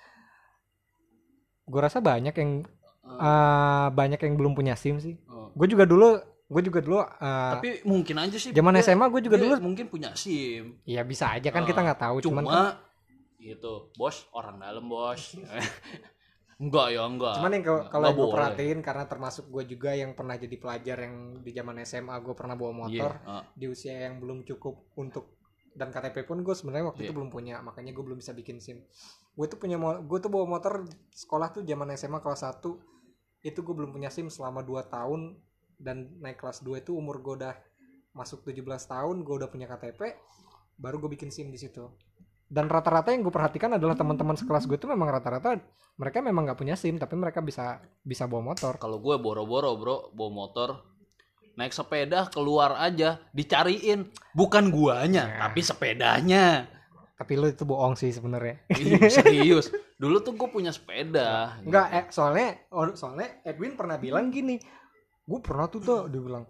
[1.66, 2.66] gue rasa banyak yang
[3.06, 5.14] Eh, eh, banyak yang belum punya sim sih.
[5.30, 5.54] Oh.
[5.54, 8.50] gue juga dulu gue juga dulu eh, tapi mungkin aja sih.
[8.50, 10.78] zaman SMA gue juga dulu mungkin punya sim.
[10.82, 12.78] Ya bisa aja kan Eh, kita nggak tahu cuma cuman
[13.36, 13.90] gitu.
[13.94, 15.34] Bos orang dalam bos.
[16.56, 17.36] Enggak ya enggak.
[17.36, 21.52] Cuman yang kalau- gue perhatiin karena termasuk gue juga yang pernah jadi pelajar yang di
[21.52, 23.42] zaman SMA gue pernah bawa motor Iya, eh.
[23.52, 25.36] di usia yang belum cukup untuk
[25.76, 27.16] dan KTP pun gue sebenarnya waktu itu Iya.
[27.20, 28.80] belum punya makanya gue belum bisa bikin sim.
[29.36, 32.64] Gue tuh punya gue tuh bawa motor sekolah tuh zaman SMA kelas 1
[33.42, 35.36] itu gue belum punya sim selama 2 tahun
[35.76, 37.54] dan naik kelas 2 itu umur gue udah
[38.12, 40.16] masuk 17 tahun gue udah punya KTP
[40.74, 41.84] baru gue bikin SIM di situ
[42.46, 45.58] dan rata-rata yang gue perhatikan adalah teman-teman sekelas gue itu memang rata-rata
[45.96, 49.96] mereka memang nggak punya SIM tapi mereka bisa bisa bawa motor Kalau gue boro-boro bro,
[50.12, 50.68] bawa motor,
[51.56, 55.48] naik sepeda keluar aja, dicariin, bukan guanya, Ya.
[55.48, 56.68] tapi sepedanya.
[57.16, 59.72] tapi lu itu bohong sih sebenarnya Ih, serius.
[59.96, 61.56] Dulu tuh gue punya sepeda.
[61.64, 62.60] Enggak, eh, soalnya
[62.92, 64.60] soalnya Edwin pernah bilang gini.
[65.26, 66.46] Gue pernah tuh tuh dia bilang.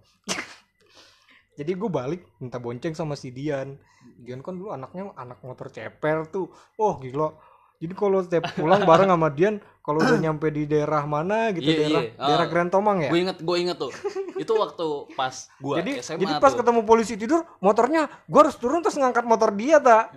[1.57, 3.81] Jadi gue balik minta bonceng sama si Dian.
[4.21, 6.53] Dian kan dulu anaknya anak motor ceper tuh.
[6.77, 7.33] Oh gila.
[7.81, 11.77] Jadi kalau setiap pulang bareng sama Dian, kalau udah nyampe di daerah mana gitu, Iya,
[11.81, 12.13] daerah iya.
[12.17, 12.27] Ah.
[12.29, 13.11] daerah Grand Tomang ya.
[13.13, 13.93] Gue inget, gue inget tuh.
[14.37, 14.87] Itu waktu
[15.17, 16.61] pas gue jadi SMA jadi pas tuh.
[16.61, 20.13] ketemu polisi tidur, motornya gue harus turun terus ngangkat motor dia tak.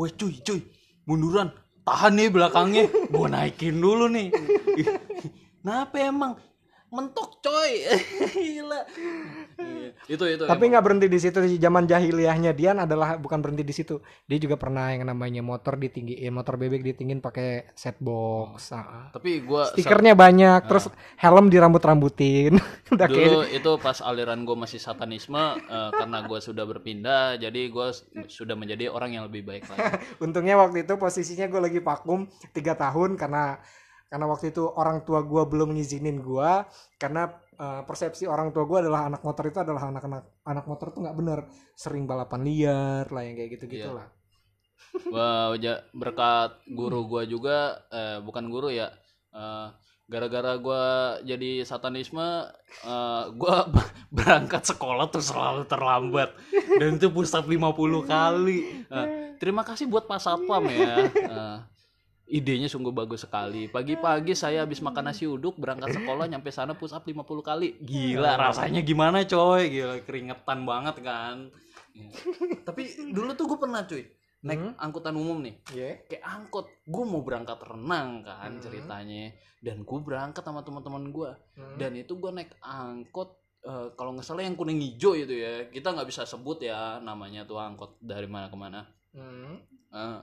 [0.00, 0.60] Woi cuy, cuy,
[1.04, 1.52] munduran.
[1.84, 2.84] Tahan nih belakangnya.
[2.88, 4.32] Gue naikin dulu nih.
[5.60, 6.40] Kenapa emang?
[6.90, 7.86] Mentok coy.
[8.34, 8.80] Gila.
[9.56, 9.90] Iya.
[10.10, 10.44] Itu itu.
[10.46, 14.02] Tapi nggak berhenti di situ di zaman jahiliyahnya Dian adalah bukan berhenti di situ.
[14.26, 18.74] Dia juga pernah yang namanya motor ditinggiin, motor bebek ditinggiin pakai set box.
[18.74, 19.08] ah.
[19.14, 22.58] Tapi gue Stikernya banyak, terus helm dirambut-rambutin.
[22.94, 27.60] Udah kayak dulu itu pas aliran gue masih satanisme eh, karena gue sudah berpindah jadi
[27.70, 27.86] gue
[28.26, 32.74] sudah menjadi orang yang lebih baik lagi untungnya waktu itu posisinya gue lagi vakum tiga
[32.74, 33.62] tahun karena
[34.10, 36.50] karena waktu itu orang tua gue belum ngizinin gue
[36.98, 41.06] karena eh, persepsi orang tua gue adalah anak motor itu adalah anak-anak anak motor tuh
[41.06, 41.38] nggak bener
[41.78, 44.10] sering balapan liar lah yang kayak gitu gitulah
[45.14, 48.90] Wah, ja- berkat guru gua juga eh, bukan guru ya.
[49.30, 49.68] eh,
[50.10, 50.82] gara-gara gua
[51.22, 52.48] jadi satanisme
[52.82, 53.70] eh, gua
[54.16, 56.34] berangkat sekolah tuh selalu terlambat
[56.74, 57.62] dan itu pusat 50
[58.02, 58.82] kali.
[58.90, 59.06] Eh,
[59.38, 61.06] terima kasih buat Pak Satpam ya.
[61.30, 61.56] Eh,
[62.30, 63.66] idenya sungguh bagus sekali.
[63.66, 67.76] Pagi-pagi saya habis makan nasi uduk berangkat sekolah nyampe sana push up 50 kali.
[67.78, 69.66] Gila rasanya gimana coy?
[69.68, 71.50] Gila keringetan banget kan.
[71.90, 72.06] Ya.
[72.62, 74.06] Tapi dulu tuh gue pernah cuy
[74.40, 76.00] naik angkutan umum nih Iya.
[76.08, 78.62] kayak angkot gue mau berangkat renang kan Hmm.
[78.64, 81.76] ceritanya dan gue berangkat sama teman-teman gue Hmm.
[81.76, 85.92] dan itu gue naik angkot eh, kalau nggak salah yang kuning hijau itu ya kita
[85.92, 88.80] nggak bisa sebut ya namanya tuh angkot dari mana ke mana
[89.12, 89.60] Hmm.
[89.92, 90.18] Eh,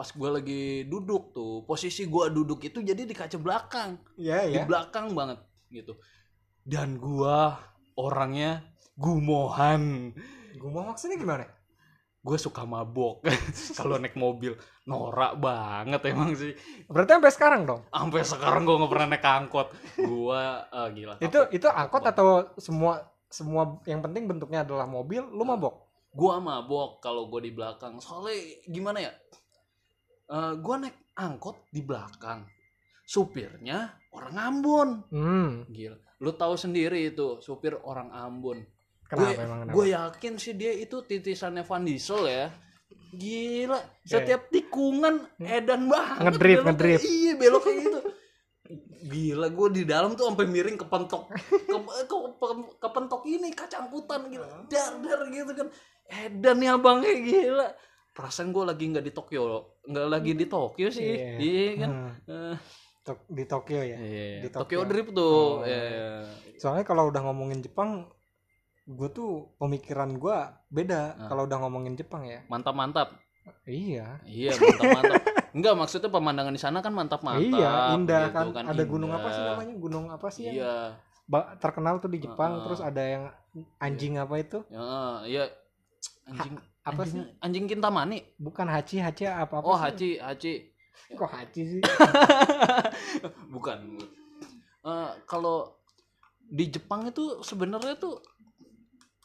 [0.00, 4.00] pas gue lagi duduk tuh posisi gue duduk itu jadi di kaca belakang.
[4.16, 4.64] Iya di ya.
[4.64, 6.00] belakang banget gitu.
[6.64, 7.36] Dan gue
[8.00, 8.64] orangnya
[8.96, 10.16] gumohan.
[10.56, 11.44] Gue mau maksudnya gimana?
[12.20, 13.24] gue suka mabok
[13.80, 14.56] kalau naik mobil.
[14.88, 16.52] Norak banget emang sih.
[16.88, 17.80] Berarti sampai sekarang dong.
[17.88, 19.68] sampai sekarang gue nggak pernah naik angkot.
[20.00, 25.44] Gue eh, gila Itu itu angkot atau semua semua yang penting bentuknya adalah mobil, lu
[25.44, 25.92] mabok.
[26.10, 28.02] gue mabok kalau gue di belakang.
[28.02, 29.12] Soalnya gimana ya
[30.30, 32.46] Eh gue naik angkot di belakang.
[33.02, 34.88] Supirnya orang Ambon.
[35.10, 35.66] Hmm.
[35.66, 35.98] gila.
[36.22, 38.62] Lu tahu sendiri itu supir orang Ambon.
[39.10, 39.74] Kenapa gue emang kenapa?
[39.74, 42.46] gue yakin sih dia itu titisannya Van Diesel ya.
[43.10, 43.78] Gila.
[44.06, 46.30] Setiap tikungan edan banget.
[46.30, 47.00] Ngedrip, ngedrip.
[47.02, 48.00] iya belok kayak gitu.
[49.00, 51.26] Gila gue di dalam tuh sampai miring kepentok.
[51.26, 51.74] Ke,
[52.06, 55.66] ke, ke- kepentok ini kaca angkutan gitu dar dar gitu kan.
[56.06, 57.68] Edan nih abang kayak gila
[58.10, 59.42] perasaan gue lagi nggak di Tokyo
[59.82, 61.34] nggak lagi di Tokyo sih Iya.
[61.38, 62.12] iya kan Hmm.
[62.26, 62.56] Eh,
[63.00, 63.96] Tok- di Tokyo ya.
[63.96, 64.40] iya.
[64.40, 64.78] Di Tokyo.
[64.78, 64.86] Tokyo.
[64.86, 65.64] Drift tuh Oh.
[65.64, 66.20] iya.
[66.54, 68.12] Soalnya kalau udah ngomongin Jepang,
[68.84, 70.36] gue tuh pemikiran gue
[70.68, 71.26] beda Ah.
[71.26, 72.44] kalau udah ngomongin Jepang ya.
[72.46, 73.08] mantap mantap
[73.64, 74.20] Iya.
[74.22, 75.22] Iya mantap mantap.
[75.56, 77.42] Enggak maksudnya pemandangan di sana kan mantap mantap.
[77.42, 78.64] iya, indah gitu kan.
[78.68, 79.50] Ada gunung apa sih indah.
[79.50, 79.74] namanya?
[79.76, 80.74] Gunung apa sih yang Iya.
[81.24, 82.52] ba- terkenal tuh di Jepang.
[82.52, 82.64] Heeh.
[82.64, 83.24] Terus ada yang
[83.78, 84.58] anjing apa itu?
[84.68, 84.86] Ya,
[85.24, 85.44] iya.
[86.24, 87.22] Anjing Apa anjing, sih?
[87.44, 88.18] Anjing Kintamani.
[88.40, 89.66] Bukan hachi, hachi apa apa?
[89.66, 90.72] Oh Hachi Hachi.
[91.12, 91.80] Kok hachi sih?
[93.54, 93.78] Bukan.
[94.80, 95.76] Eh, kalau
[96.40, 98.18] di Jepang itu sebenarnya tuh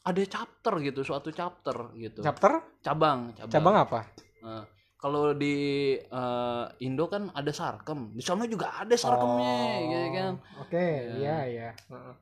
[0.06, 2.22] ada chapter gitu, suatu chapter gitu.
[2.22, 2.62] Chapter?
[2.84, 3.54] cabang, cabang.
[3.54, 4.00] Cabang apa?
[4.46, 4.64] Eh,
[5.00, 5.56] kalau di
[5.98, 8.12] eh, Indo kan ada sarkem.
[8.14, 10.34] Di sana juga ada sarkemnya, Oh, gitu kan.
[10.60, 11.16] Oke, Iya.
[11.16, 11.70] iya iya.
[11.88, 12.14] Heeh.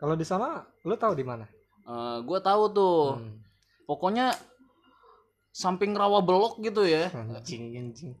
[0.00, 1.44] Kalau di sana, lu tahu di mana?
[1.84, 3.20] Eh, gue tahu tuh.
[3.20, 3.36] Hmm.
[3.90, 4.30] Pokoknya
[5.50, 7.10] samping rawa belok gitu ya.
[7.10, 8.14] anjing anjing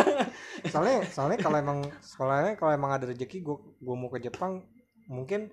[0.72, 4.64] soalnya soalnya kalau emang soalnya kalau emang ada rezeki gua gua mau ke Jepang
[5.04, 5.52] mungkin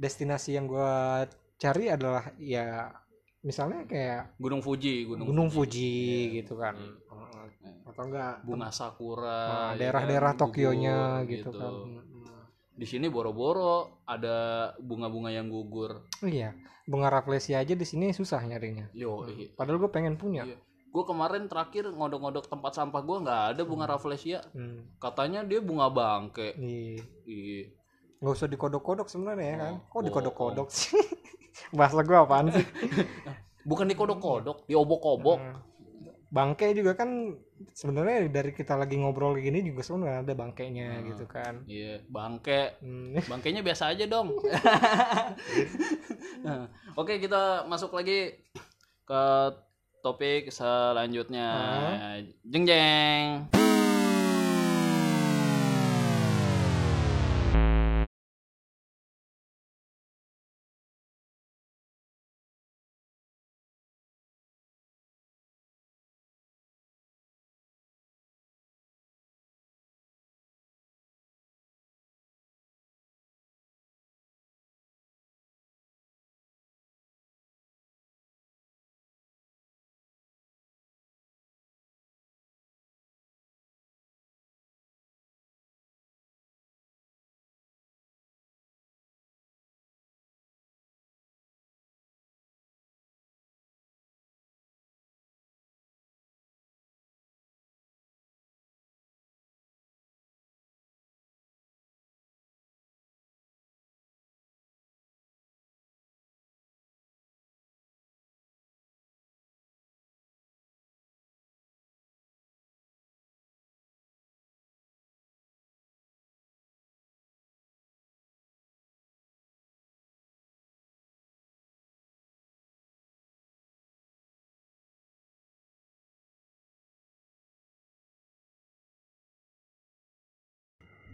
[0.00, 1.28] destinasi yang gua
[1.60, 2.88] cari adalah ya
[3.44, 5.92] misalnya kayak Gunung Fuji, Gunung, Gunung Fuji.
[6.32, 6.74] Fuji gitu kan
[7.66, 7.82] Hmm.
[7.82, 9.26] Atau enggak Bunga sakura.
[9.26, 11.72] nah, ya kan, daerah-daerah Tokyonya gugur, gitu, kan.
[12.76, 14.36] Di sini boro-boro ada
[14.78, 16.04] bunga-bunga yang gugur.
[16.20, 16.52] Oh iya
[16.84, 20.54] bunga rafflesia aja di sini susah nyarinya Yo, padahal gue pengen punya Iya.
[20.86, 24.38] gue kemarin terakhir ngodok-ngodok tempat sampah gue nggak ada bunga rafflesia.
[24.54, 24.96] hmm.
[24.96, 26.54] Katanya dia bunga bangke.
[26.54, 27.02] Iya.
[27.26, 27.62] Iya.
[28.16, 30.94] nggak usah dikodok-kodok sebenarnya ya kan Oh, kok dikodok-kodok sih
[31.76, 32.64] bahas lagu apaan sih
[33.68, 35.58] bukan dikodok-kodok diobok-obok Hmm.
[36.26, 37.38] Bangke juga kan
[37.72, 41.06] sebenarnya dari kita lagi ngobrol gini juga sebenarnya ada bangkainya Hmm.
[41.14, 41.54] gitu kan.
[41.64, 42.76] Iya bangke.
[42.82, 43.14] Hmm.
[43.32, 44.34] bangkainya biasa aja dong.
[46.36, 48.38] Nah, oke kita masuk lagi
[49.02, 49.22] ke
[49.98, 51.50] topik selanjutnya.
[52.46, 53.50] Jeng jeng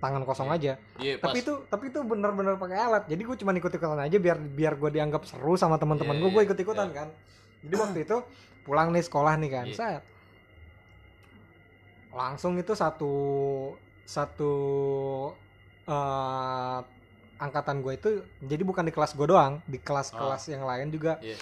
[0.03, 0.75] tangan kosong aja.
[0.99, 1.31] Iya pas.
[1.31, 3.07] tapi itu tapi itu bener-bener pakai alat.
[3.07, 6.31] Jadi gue cuma ikut ikutan aja biar biar gue dianggap seru sama teman-teman Iya, gue
[6.35, 6.97] gue iya, ikut ikutan iya.
[6.99, 7.09] kan.
[7.63, 8.17] Jadi waktu itu
[8.67, 9.77] pulang nih sekolah nih kan Iya.
[9.79, 10.03] set.
[12.11, 13.15] Langsung itu satu
[14.03, 14.53] satu
[15.87, 16.79] eh,
[17.39, 18.11] angkatan gue itu
[18.43, 21.23] jadi bukan di kelas gue doang di kelas-kelas yang lain juga.
[21.23, 21.39] Iya.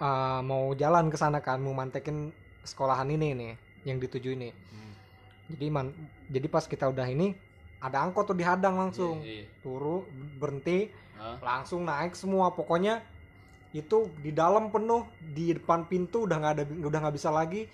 [0.00, 2.34] eh, mau jalan ke sana kan mau mantekin
[2.66, 3.52] sekolahan ini nih
[3.84, 4.50] yang dituju ini.
[4.52, 4.89] Hmm,
[5.50, 5.90] jadi man
[6.30, 7.34] jadi pas kita udah ini
[7.80, 9.24] ada angkot tuh dihadang langsung.
[9.24, 9.44] Iya, iya.
[9.64, 10.04] turu
[10.36, 11.40] berhenti Hah?
[11.40, 12.52] langsung naik semua.
[12.52, 13.00] Pokoknya
[13.72, 17.64] itu di dalam penuh di depan pintu udah nggak ada udah nggak bisa lagi.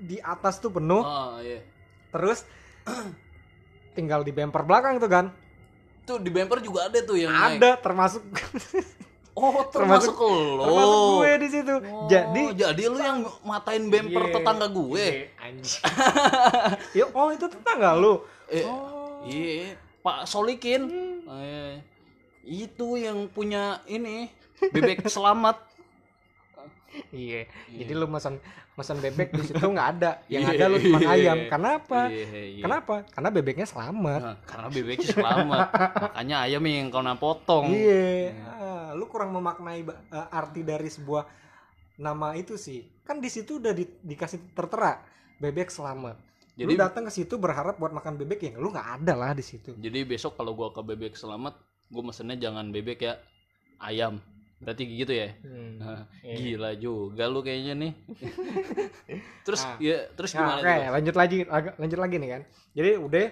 [0.00, 1.04] Di atas tuh penuh.
[1.04, 1.60] Oh iya.
[2.08, 2.48] Terus
[3.96, 5.26] tinggal di bumper belakang tuh kan
[6.08, 7.62] tuh di bumper juga ada tuh yang naik.
[7.62, 8.22] ada termasuk
[9.38, 10.64] oh termasuk- termasuk, lo.
[10.66, 11.74] termasuk gue di situ.
[11.86, 15.06] Oh, jadi jadi lu yang matain bumper Iya, tetangga gue?
[15.06, 15.82] Iya, anjing.
[16.98, 18.22] ya oh itu tetangga lu?
[18.46, 19.26] Eh, oh.
[19.26, 20.86] iya Pak Solikin.
[20.86, 21.26] Hmm.
[21.42, 21.74] Eh,
[22.46, 24.30] itu yang punya ini
[24.62, 25.66] bebek selamat.
[27.14, 27.86] Iya Iya.
[27.86, 28.42] jadi lu pesan
[28.74, 30.10] pesan bebek di situ nggak ada.
[30.26, 31.08] Yang Iya, ada lu cuma iya.
[31.14, 31.38] ayam.
[31.46, 32.00] Kenapa?
[32.10, 32.62] Iya, iya.
[32.66, 32.94] kenapa?
[33.06, 34.20] Karena bebeknya selamat.
[34.24, 35.66] Nah, karena bebeknya selamat.
[36.10, 37.66] Makanya ayam yang kau potong.
[37.70, 41.28] Iya, Ah, lu kurang memaknai eh, arti dari sebuah
[42.00, 42.82] nama itu sih.
[43.06, 44.98] Kan di situ udah di- dikasih tertera
[45.40, 46.16] bebek selamat.
[46.52, 49.40] lu jadi datang ke situ berharap buat makan bebek yang lu nggak ada lah di
[49.40, 49.72] situ.
[49.74, 51.56] jadi besok kalau gua ke bebek selamat
[51.88, 53.16] gua mesennya jangan bebek ya
[53.80, 54.20] ayam
[54.58, 55.32] berarti gitu ya
[55.80, 56.36] Nah, Iya.
[56.36, 57.92] gila juga lu kayaknya nih
[59.46, 59.80] terus Ah.
[59.80, 60.92] ya terus Nah, gimana oke, tuh?
[60.92, 62.42] lanjut lagi, ag- lanjut lagi nih kan.
[62.70, 63.26] Jadi udah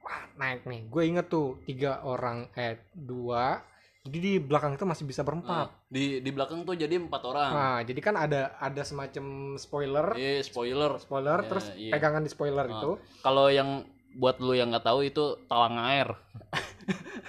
[0.00, 0.80] wah, naik nih.
[0.86, 3.60] Gue inget tuh tiga orang eh dua.
[4.06, 5.66] Jadi di belakang itu masih bisa Nah, berempat.
[5.88, 9.24] di di belakang tuh jadi empat orang Nah, jadi kan ada ada semacam
[9.56, 11.90] spoiler, eh spoiler spoiler, Ya, terus iya.
[11.90, 12.72] pegangan di spoiler Ah.
[12.72, 12.90] itu.
[13.20, 13.82] kalau yang
[14.14, 16.08] buat lu yang nggak tahu itu talang air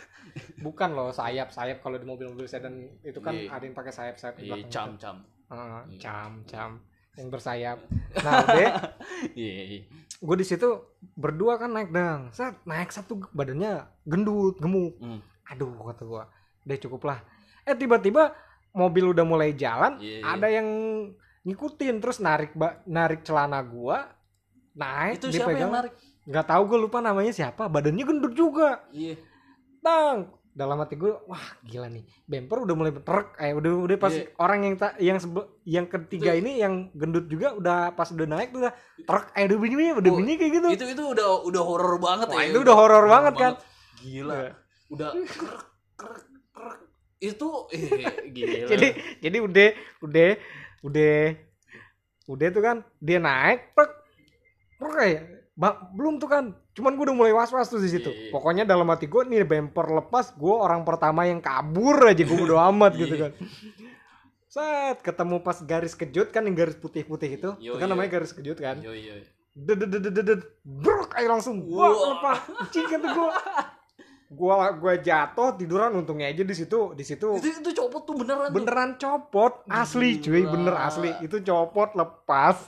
[0.60, 3.50] Bukan loh sayap sayap kalau di mobil-mobil sedan itu kan Iya.
[3.52, 4.98] ada yang pakai sayap-sayap di Iya, belakang cam itu.
[5.00, 6.00] cam Ah, Iya.
[6.00, 6.72] cam cam
[7.16, 7.78] yang bersayap.
[8.16, 8.46] Nah
[9.36, 9.82] iya iya.
[10.16, 10.70] gue di situ
[11.14, 14.98] berdua kan naik dang, set naik satu badannya gendut gemuk.
[14.98, 15.22] Hmm.
[15.48, 16.24] Aduh kata gue,
[16.68, 17.20] udah cukup lah.
[17.64, 18.36] Eh tiba-tiba
[18.72, 20.24] mobil udah mulai jalan, Iya, iya.
[20.28, 20.68] ada yang
[21.42, 24.12] ngikutin terus narik ba- narik celana gua
[24.74, 25.64] naik itu siapa pegang.
[25.64, 25.94] yang narik?
[26.22, 28.84] Nggak tahu gue lupa namanya siapa badannya gendut juga.
[28.92, 29.16] Iya.
[29.80, 34.10] Tang dalam hati gue wah gila nih bumper udah mulai truk eh udah udah pas
[34.10, 34.26] Iya.
[34.36, 38.26] orang yang tak yang sebe- yang ketiga Itu- ini yang gendut juga udah pas udah
[38.26, 40.68] naik tuh udah truk eh udah bunyi udah Oh, bunyi kayak gitu.
[40.68, 42.50] itu itu udah udah horor banget Wah, ya.
[42.50, 43.54] itu udah horor horor banget kan?
[43.98, 44.34] gila.
[44.36, 44.50] Iya.
[44.90, 45.62] udah krek
[45.96, 46.26] krek
[47.20, 47.86] itu eh
[48.28, 48.68] gila.
[48.68, 48.88] Jadi
[49.20, 49.70] jadi udah
[50.02, 50.30] udah
[50.82, 51.18] udah
[52.28, 53.92] udah tuh kan dia naik truk
[54.78, 55.22] truk kayak
[55.54, 56.46] ba- belum tuh kan.
[56.72, 58.08] Cuman gue udah mulai was was tuh di situ.
[58.08, 58.30] Iya.
[58.30, 62.56] pokoknya dalam hati gue nih bumper lepas gue orang pertama yang kabur aja gue bodo
[62.70, 63.24] amat gitu Iya.
[63.24, 63.32] kan.
[64.48, 67.50] Set ketemu pas garis kejut kan yang garis putih putih itu.
[67.58, 67.92] Yo, itu kan yo.
[67.92, 68.78] namanya garis kejut kan.
[68.80, 69.18] Yo yo
[69.54, 71.90] dededededet brok ayo langsung Wah.
[71.90, 72.38] lepas
[72.70, 73.26] cing kata gue
[74.28, 78.52] gua gua jatuh tiduran untungnya aja di situ di situ Itu itu copot tuh beneran.
[78.52, 78.56] tuh.
[78.56, 80.52] beneran copot asli cuy Gila.
[80.52, 82.60] bener asli itu copot lepas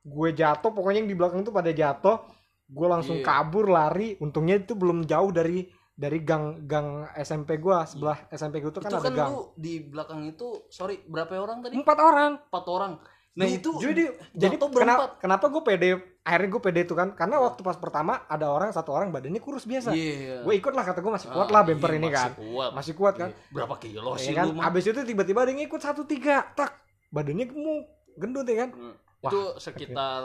[0.00, 2.16] gue jatuh pokoknya yang di belakang tuh pada jatuh
[2.64, 3.26] gue langsung Iya.
[3.26, 8.70] kabur lari untungnya itu belum jauh dari dari gang gang SMP gua sebelah SMP gue
[8.70, 11.74] tuh kan itu ada kan gang lu di belakang itu sorry berapa orang tadi?
[11.76, 12.92] empat orang Empat orang.
[13.38, 15.88] Nah itu jadi jadi kenapa kenapa gue pede
[16.20, 17.14] akhirnya gue pede itu kan?
[17.14, 19.94] Karena waktu pas pertama ada orang satu orang badannya kurus biasa.
[19.94, 20.42] Iya.
[20.42, 22.70] gue ikut lah kata gue masih kuat Ah, lah bemper iya, ini masih kan Kuat.
[22.74, 23.30] masih kuat kan?
[23.30, 23.50] Iya.
[23.54, 24.44] Berapa kilo Ya sih kan?
[24.44, 26.74] lu abis itu tiba-tiba ada yang ikut satu tiga tak.
[27.08, 27.86] Badannya gemuk
[28.18, 28.70] gendut ya kan?
[28.74, 28.94] Hmm.
[29.18, 30.22] Wah, itu sekitar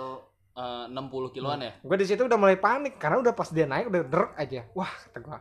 [0.53, 1.71] eh, 60 kiloan ya?
[1.77, 4.65] gue di situ udah mulai panik karena udah pas dia naik udah drek aja.
[4.73, 5.37] Wah kata gue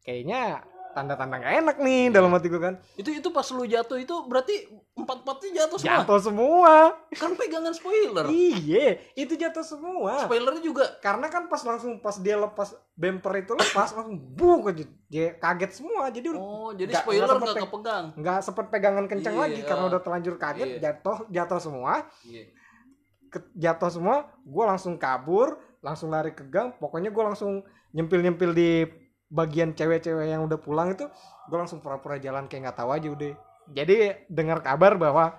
[0.00, 0.62] kayaknya
[0.98, 4.66] tanda-tanda gak enak nih dalam hati gue kan Itu itu pas lu jatuh itu berarti
[4.92, 5.94] empat-empatnya jatuh semua.
[5.96, 6.74] jatuh semua
[7.12, 8.26] Kan pegangan spoiler.
[8.26, 13.54] iya itu jatuh semua Spoilernya juga karena kan pas langsung pas dia lepas bumper itu
[13.54, 18.04] lepas langsung buk aja dia kaget semua jadi Oh, jadi Nggak- spoiler nggak pe- kepegang.
[18.12, 19.42] nggak sempet pegangan kencang Iya.
[19.44, 20.78] lagi karena udah terlanjur kaget Iya.
[20.82, 21.92] jatuh jatuh semua
[22.22, 22.42] Iya.
[23.28, 28.50] ke- jatuh semua gue langsung kabur langsung lari ke gang pokoknya gue langsung nyempil nyempil
[28.50, 28.82] di
[29.28, 31.04] bagian cewek-cewek yang udah pulang itu
[31.48, 33.32] gue langsung pura-pura jalan kayak nggak tahu aja udah.
[33.68, 35.36] Jadi dengar kabar bahwa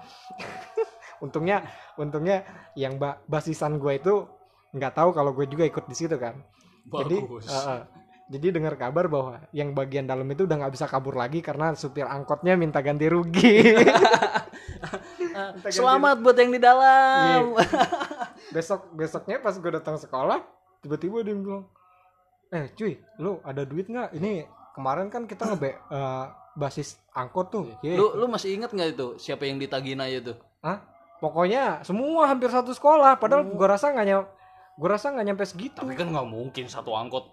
[1.25, 1.65] untungnya
[1.95, 4.25] untungnya yang ba- basisan gue itu
[4.71, 6.37] nggak tahu kalau gue juga ikut di situ kan.
[6.87, 7.45] Jadi Bagus.
[7.45, 7.81] eh, eh,
[8.29, 12.05] jadi dengar kabar bahwa yang bagian dalam itu udah nggak bisa kabur lagi karena supir
[12.05, 13.57] angkotnya minta ganti rugi.
[14.79, 17.53] Ah, Kita ganti- Selamat buat yang di dalam.
[18.49, 20.41] besok besoknya pas gue datang sekolah
[20.79, 21.63] tiba-tiba dia bilang
[22.49, 26.25] eh cuy lu ada duit nggak ini kemarin kan kita ngebe eh,
[26.57, 27.95] basis angkot tuh Ye.
[27.95, 30.37] Lu lu masih inget nggak itu siapa yang ditagih aja tuh?
[30.59, 30.79] Hah?
[31.19, 33.59] pokoknya semua hampir satu sekolah padahal Oh.
[33.59, 34.23] gue rasa nggak nyam
[34.79, 37.27] gue rasa nggak nyampe segitu Tapi kan nggak mungkin satu angkot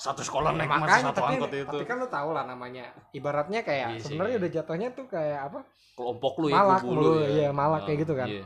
[0.00, 1.76] satu sekolah naik masih makanya satu tapi, angkot itu.
[1.76, 2.84] tapi kan lu tau lah namanya
[3.16, 4.40] ibaratnya kayak Iya sih, sebenarnya iya.
[4.40, 5.60] udah jatuhnya tuh kayak apa
[5.96, 8.28] Kelompok lu ya Malak lu iya, malak kayak gitu kan.
[8.28, 8.44] Iya.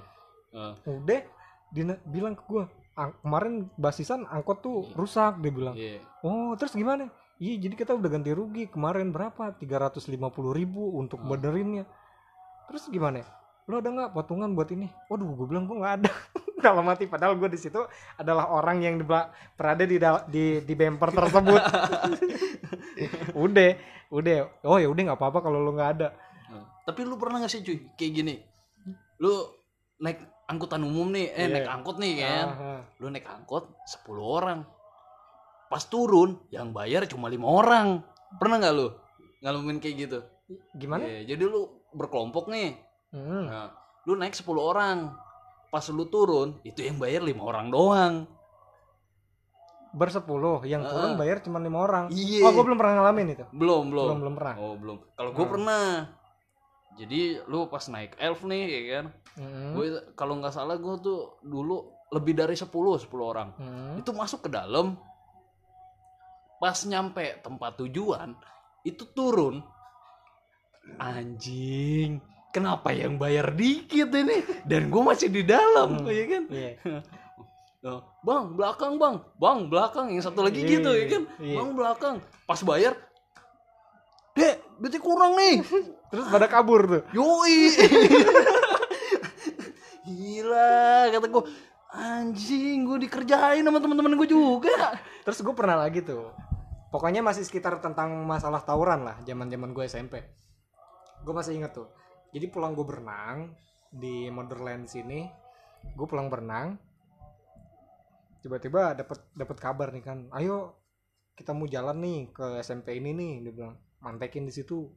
[0.54, 1.22] Ah, udah
[1.74, 2.42] dia bilang ke
[2.94, 5.98] gue kemarin basisan angkot tuh rusak dia bilang Iya.
[6.22, 7.10] Oh, terus gimana?
[7.42, 9.50] Iya, jadi kita udah ganti rugi kemarin berapa?
[9.58, 10.06] 350
[10.54, 11.34] ribu untuk Hmm.
[11.34, 11.84] benerinnya.
[12.70, 13.26] Terus gimana?
[13.66, 14.86] Lo ada nggak potongan buat ini?
[15.10, 16.10] Waduh, gue bilang gue nggak ada.
[16.64, 17.76] Dalam hati padahal gue di situ
[18.16, 19.98] adalah orang yang di berada di
[20.30, 21.60] di di bumper tersebut.
[23.44, 23.70] udah,
[24.08, 24.36] udah.
[24.64, 26.08] Oh ya udah nggak apa-apa kalau lo nggak ada.
[26.48, 26.64] Ah.
[26.86, 28.34] Tapi lu pernah gak sih cuy kayak gini?
[29.20, 29.44] Lu
[30.00, 31.52] naik angkutan umum nih, eh Iya.
[31.54, 32.46] naik angkot nih kan.
[32.50, 34.60] Ah, Lu naik angkot 10 orang.
[35.66, 38.04] Pas turun yang bayar cuma lima orang.
[38.34, 38.88] Pernah nggak lu
[39.40, 40.18] ngalamin kayak gitu?
[40.74, 41.08] gimana?
[41.08, 42.76] Iya, jadi lu berkelompok nih.
[43.10, 43.48] Hmm.
[43.48, 43.72] Nah,
[44.04, 45.16] lu naik 10 orang.
[45.72, 48.14] Pas lu turun, itu yang bayar lima orang doang.
[49.90, 51.16] Bersepuluh, yang turun Ah.
[51.16, 52.04] bayar cuma lima orang.
[52.10, 52.42] Iya.
[52.42, 53.44] Oh, gue belum pernah ngalamin itu.
[53.50, 54.04] Belum, belum.
[54.04, 54.54] Belum belum pernah.
[54.56, 54.96] Oh, belum.
[55.14, 55.54] Kalau gue Hmm.
[55.54, 55.82] pernah.
[56.94, 59.06] Jadi lu pas naik elf nih, ya kan?
[59.34, 59.74] Hmm.
[59.74, 63.50] Gue kalau nggak salah gue tuh dulu lebih dari 10 10 orang.
[63.58, 63.98] Hmm.
[63.98, 64.94] Itu masuk ke dalam.
[66.62, 68.32] Pas nyampe tempat tujuan,
[68.86, 69.58] itu turun.
[70.96, 72.22] Anjing,
[72.52, 74.44] kenapa yang bayar dikit ini?
[74.62, 76.08] Dan gue masih di dalam, Hmm.
[76.08, 76.44] ya kan?
[76.48, 76.72] Iya.
[77.84, 81.56] Nah, bang belakang bang, bang belakang yang satu lagi Iya, gitu ya kan, iya.
[81.60, 82.16] bang belakang.
[82.48, 82.96] Pas bayar,
[84.84, 85.64] duitnya kurang nih.
[86.12, 87.02] Terus pada kabur tuh.
[87.16, 87.72] Yoi.
[90.04, 91.44] Gila, kata gue,
[91.96, 94.92] anjing, gue dikerjain sama teman-teman gue juga.
[95.24, 96.28] Terus gue pernah lagi tuh.
[96.92, 100.20] Pokoknya masih sekitar tentang masalah tawuran lah, zaman-zaman gue SMP.
[101.24, 101.88] Gue masih inget tuh.
[102.36, 103.56] Jadi pulang gue berenang
[103.88, 105.24] di Motherland sini,
[105.96, 106.76] gue pulang berenang.
[108.44, 110.76] Tiba-tiba dapat dapat kabar nih kan, ayo
[111.34, 113.74] kita mau jalan nih ke SMP ini nih, dia bilang
[114.04, 114.92] mantekin di situ.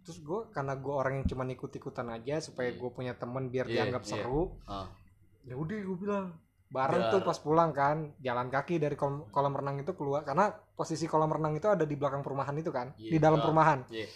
[0.00, 3.74] Terus gue karena gue orang yang cuma ikut-ikutan aja supaya gue punya temen biar Iya,
[3.82, 4.10] dianggap iya.
[4.16, 4.54] seru.
[4.64, 4.86] Ah.
[5.42, 6.38] ya udah gue bilang
[6.70, 10.48] bareng Biar- tuh pas pulang kan jalan kaki dari kolam, kolam renang itu keluar karena
[10.72, 13.10] posisi kolam renang itu ada di belakang perumahan itu kan Iya.
[13.10, 13.42] di dalam Ah.
[13.42, 14.06] perumahan Iya.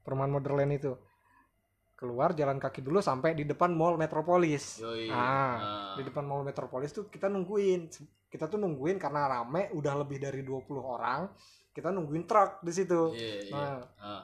[0.00, 0.94] perumahan Motherland itu
[2.00, 5.06] keluar jalan kaki dulu sampai di depan mall Metropolis Yoi.
[5.06, 5.94] Ah, Ah.
[5.94, 7.92] di depan mall Metropolis tuh kita nungguin
[8.26, 11.28] kita tuh nungguin karena rame udah lebih dari 20 orang
[11.70, 13.52] kita nungguin truk di situ Iya, iya.
[13.52, 14.22] nah Ah.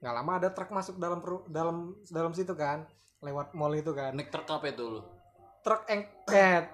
[0.00, 2.88] nggak lama ada truk masuk dalam dalam dalam situ kan
[3.20, 5.00] lewat mall itu kan Naik truk apa itu lu?
[5.60, 6.64] truk eng eh,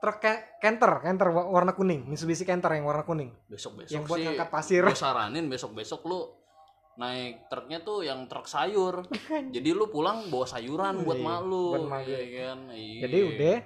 [0.00, 0.90] truk ke- Canter
[1.28, 4.24] wa- warna kuning Mitsubishi Canter yang warna kuning Besok-besok yang buat sih.
[4.24, 6.26] ngangkat pasir Gue saranin besok-besok lu
[6.94, 9.08] naik truknya tuh yang truk sayur.
[9.48, 11.64] Jadi lu pulang bawa sayuran buat Iya, mak lu.
[11.72, 12.24] buat mak iya gue.
[12.38, 12.58] kan?
[12.70, 13.00] Iya.
[13.02, 13.56] jadi udah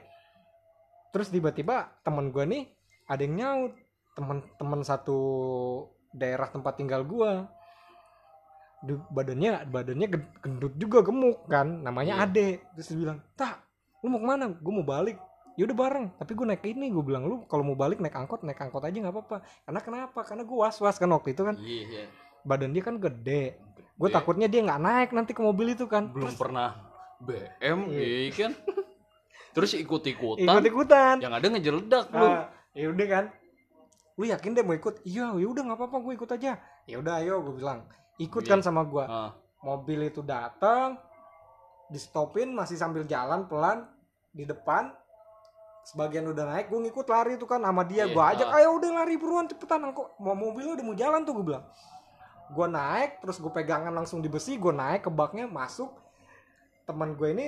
[1.09, 2.63] terus tiba-tiba temen gue nih
[3.05, 3.73] ada yang nyaut
[4.13, 5.19] temen-temen satu
[6.11, 7.49] daerah tempat tinggal gua
[8.79, 10.09] Duh, badannya badannya
[10.39, 12.23] gendut juga gemuk kan namanya Iya.
[12.23, 13.65] Ade terus dia bilang tak
[14.01, 15.17] lu mau ke mana gue mau balik
[15.55, 18.45] ya udah bareng tapi gue naik ini gue bilang lu kalau mau balik naik angkot
[18.45, 21.57] naik angkot aja nggak apa-apa karena kenapa karena gue was was kan waktu itu kan
[21.57, 22.05] Iya, iya.
[22.47, 23.59] Badan dia kan gede.
[23.99, 26.13] Gue takutnya dia nggak naik nanti ke mobil itu kan.
[26.15, 26.79] Belum pernah
[27.19, 28.05] BM, Iya.
[28.07, 28.53] iya kan?
[29.57, 32.29] Terus ikut-ikutan, ikut ikutan yang ada ngejeledak lu.
[32.29, 33.25] Ah, ya udah kan.
[34.21, 35.01] Lu yakin deh mau ikut?
[35.03, 36.53] Iya ya udah nggak apa-apa gue ikut aja.
[36.85, 37.89] Ya udah ayo gue bilang.
[38.21, 38.51] Ikut Iya.
[38.53, 39.33] kan sama gue Ah,
[39.65, 41.01] mobil itu datang
[41.89, 43.89] di stopin masih sambil jalan pelan
[44.31, 44.93] di depan.
[45.89, 48.05] Sebagian udah naik gue ngikut lari tuh kan sama dia.
[48.05, 48.59] Iya, gue ajak ah.
[48.61, 49.89] ayo udah lari buruan cepetan.
[49.89, 51.65] Kok mau mobilnya udah mau jalan tuh gue bilang
[52.47, 55.91] gue naik terus gue pegangan langsung di besi gue naik ke baknya masuk
[56.87, 57.47] teman gue ini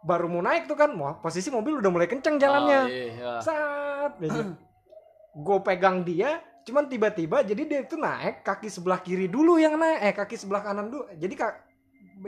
[0.00, 3.32] baru mau naik tuh kan mau posisi mobil udah mulai kenceng jalannya ah, iya.
[3.44, 4.16] saat
[5.46, 9.98] gue pegang dia cuman tiba-tiba jadi dia itu naik kaki sebelah kiri dulu yang naik
[10.00, 11.52] eh kaki sebelah kanan dulu jadi kak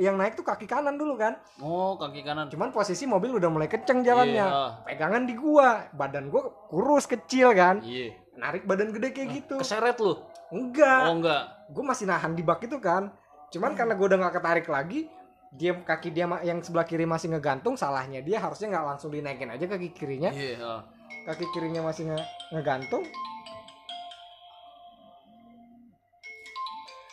[0.01, 2.49] yang naik tuh kaki kanan dulu kan Oh, kaki kanan.
[2.49, 7.53] cuman posisi mobil udah mulai kenceng jalannya Iya, pegangan di gua badan gua kurus kecil
[7.53, 8.17] kan Iya.
[8.37, 10.17] narik badan gede kayak gitu Keseret lu.
[10.53, 11.43] Enggak Oh, enggak.
[11.67, 13.09] gue masih nahan di bak itu kan
[13.49, 15.09] cuman karena gue udah nggak ketarik lagi
[15.51, 19.65] dia kaki dia yang sebelah kiri masih ngegantung salahnya dia harusnya nggak langsung dinaikin aja
[19.67, 20.57] kaki kirinya Iya.
[20.59, 20.81] ah.
[21.27, 23.05] kaki kirinya masih nge- ngegantung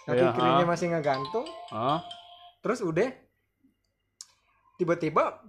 [0.05, 0.69] kaki Iya, kirinya ha.
[0.69, 1.99] masih ngegantung Hah?
[2.59, 3.11] terus udah
[4.75, 5.43] tiba-tiba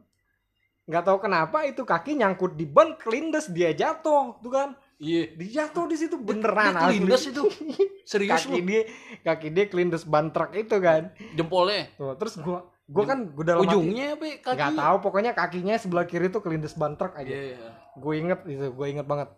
[0.84, 5.22] nggak tahu kenapa itu kaki nyangkut di ban kelindes dia jatuh tuh kan Iya.
[5.32, 7.32] dia jatuh di situ beneran Dia kelindes asli.
[7.32, 7.42] itu.
[8.10, 8.62] Serius kaki lu.
[8.62, 8.82] dia
[9.22, 11.88] kaki dia kelindes ban truk itu kan Jempolnya.
[11.94, 14.36] tuh terus gua gua kan gua dalam Ujungnya apa ya?
[14.38, 14.54] kaki?
[14.54, 17.68] nggak tahu pokoknya kakinya sebelah kiri tuh kelindes ban truk aja Iya.
[17.92, 19.28] gue inget itu gue inget banget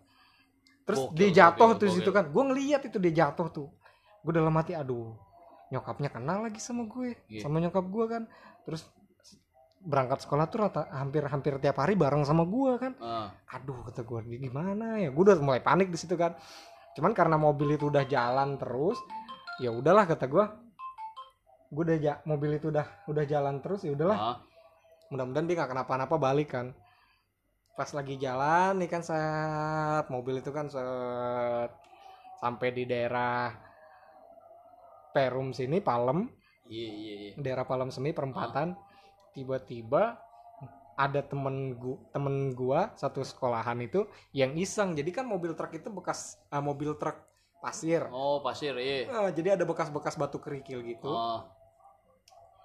[0.83, 3.67] terus Gokil, dia jatuh tuh situ kan gue ngeliat itu dia jatuh tuh
[4.19, 5.15] gue dalam hati aduh
[5.69, 7.41] nyokapnya kenal lagi sama gue Iya.
[7.41, 8.23] sama nyokap gue kan
[8.61, 8.83] terus
[9.83, 12.93] berangkat sekolah tuh rata hampir hampir tiap hari bareng sama gue kan.
[13.03, 13.29] Ah.
[13.51, 15.11] aduh kata gue ini gimana ya?
[15.11, 16.33] Gue udah mulai panik di situ kan.
[16.95, 18.95] Cuman karena mobil itu udah jalan terus
[19.59, 20.45] ya udahlah kata gue
[21.73, 24.17] gue udah ja- mobil itu udah udah jalan terus ya udahlah.
[24.17, 24.37] Ah.
[25.11, 26.71] mudah-mudahan dia nggak kenapa-napa balik kan.
[27.75, 31.69] Pas lagi jalan nih kan set mobil itu kan set
[32.39, 33.51] sampai di daerah
[35.13, 36.25] Perum sini Palem.
[36.63, 37.31] Iya, iya, iya.
[37.37, 38.73] daerah Palem seni perempatan
[39.33, 40.21] tiba-tiba
[40.93, 45.89] ada temen gua temen gua satu sekolahan itu yang iseng jadi kan mobil truk itu
[45.89, 47.17] bekas ah, mobil truk
[47.63, 49.07] pasir Oh, pasir, iya.
[49.09, 51.41] Ah, jadi ada bekas-bekas batu kerikil gitu Oh.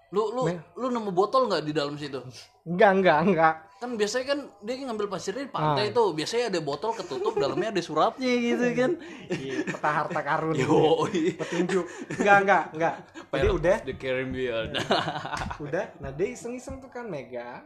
[0.09, 2.17] Lu lu Me- lu nemu botol nggak di dalam situ?
[2.65, 5.95] enggak enggak enggak Kan biasanya kan dia ngambil pasirnya di pantai Ah.
[5.95, 6.11] tuh.
[6.11, 8.91] Biasanya ada botol ketutup dalamnya ada suratnya gitu kan.
[9.29, 11.07] Iya, peta harta karun Yo.
[11.37, 12.95] petunjuk enggak enggak enggak
[13.31, 14.69] jadi udah The Caribbean.
[15.65, 17.63] udah nah dia iseng-iseng tuh kan mega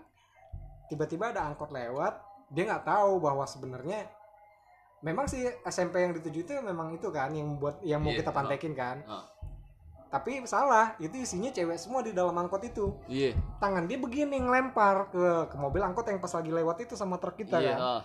[0.86, 4.04] tiba-tiba ada angkot lewat dia nggak tahu bahwa sebenarnya
[5.00, 8.30] memang sih SMP yang dituju itu memang itu kan yang buat yang mau Iya, kita
[8.30, 9.24] pantekin kan ah.
[10.12, 13.32] Tapi salah itu isinya cewek semua di dalam angkot itu Iya.
[13.56, 17.34] tangan dia begini ngelempar ke ke mobil angkot yang pas lagi lewat itu sama truk
[17.34, 17.72] kita Iya.
[17.72, 18.00] kan ah.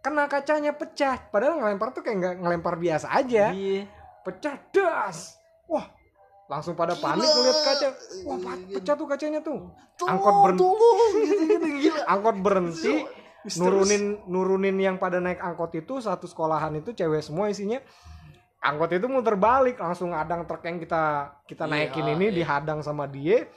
[0.00, 3.84] kena kacanya pecah padahal ngelempar tuh kayak nggak ngelempar biasa aja Iya.
[4.22, 5.36] pecah das
[5.66, 5.84] wah
[6.48, 7.36] langsung pada panik Gila.
[7.36, 7.88] ngeliat kaca
[8.24, 9.60] wah pa- pecah tuh kacanya tuh
[9.94, 10.64] Tolong, Angkot berhenti.
[10.64, 10.88] gitu,
[11.46, 12.00] gitu, gila.
[12.12, 12.94] angkot berhenti
[13.52, 17.76] nurunin nurunin yang pada naik angkot itu satu sekolahan itu cewek semua isinya
[18.62, 22.36] angkot itu muter balik langsung ngadang truk yang kita kita Iya, naikin ini iya.
[22.40, 23.50] dihadang sama dia.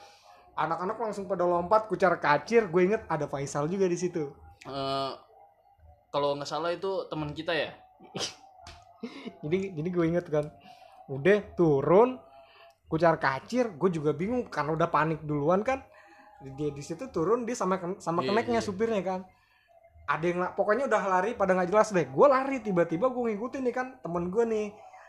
[0.58, 2.66] Anak-anak langsung pada lompat kucar kacir.
[2.66, 4.34] Gue inget ada Faisal juga di situ.
[4.66, 5.10] Eh,
[6.10, 7.70] kalau nggak salah itu teman kita ya.
[9.46, 10.50] jadi jadi gue inget kan
[11.06, 12.18] udah turun
[12.90, 13.70] kucar kacir.
[13.78, 15.86] Gue juga bingung karena udah panik duluan kan.
[16.58, 18.66] Dia di situ turun dia sama sama Iya, keneknya iya.
[18.66, 19.20] supirnya kan.
[20.06, 22.06] Ada yang pokoknya udah lari pada nggak jelas deh.
[22.10, 24.66] Gue lari tiba-tiba gue ngikutin nih kan temen gue nih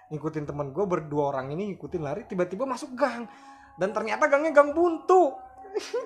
[0.08, 3.28] ngikutin temen gue berdua orang ini ngikutin lari tiba-tiba masuk gang
[3.76, 5.36] dan ternyata gangnya gang buntu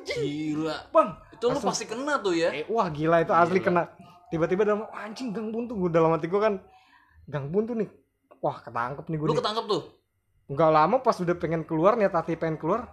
[0.04, 0.90] Gila.
[0.90, 2.52] bang Itu lu pasti kena tuh ya.
[2.52, 3.68] eh, wah gila itu asli Gila.
[3.68, 3.84] kena
[4.28, 6.60] tiba-tiba dalam "Wah, anjing gang buntu gue dalam hati gue kan
[7.26, 7.88] gang buntu nih
[8.38, 9.40] wah ketangkep nih gue Lu nih.
[9.40, 9.84] ketangkep tuh.
[10.48, 12.92] nggak lama pas udah pengen keluar niat hati pengen keluar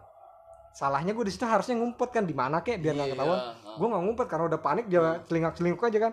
[0.71, 3.75] salahnya gue di situ harusnya ngumpet kan di mana kek biar nggak Iya, ketahuan ah.
[3.75, 6.13] gue nggak ngumpet karena udah panik dia celingak celinguk aja kan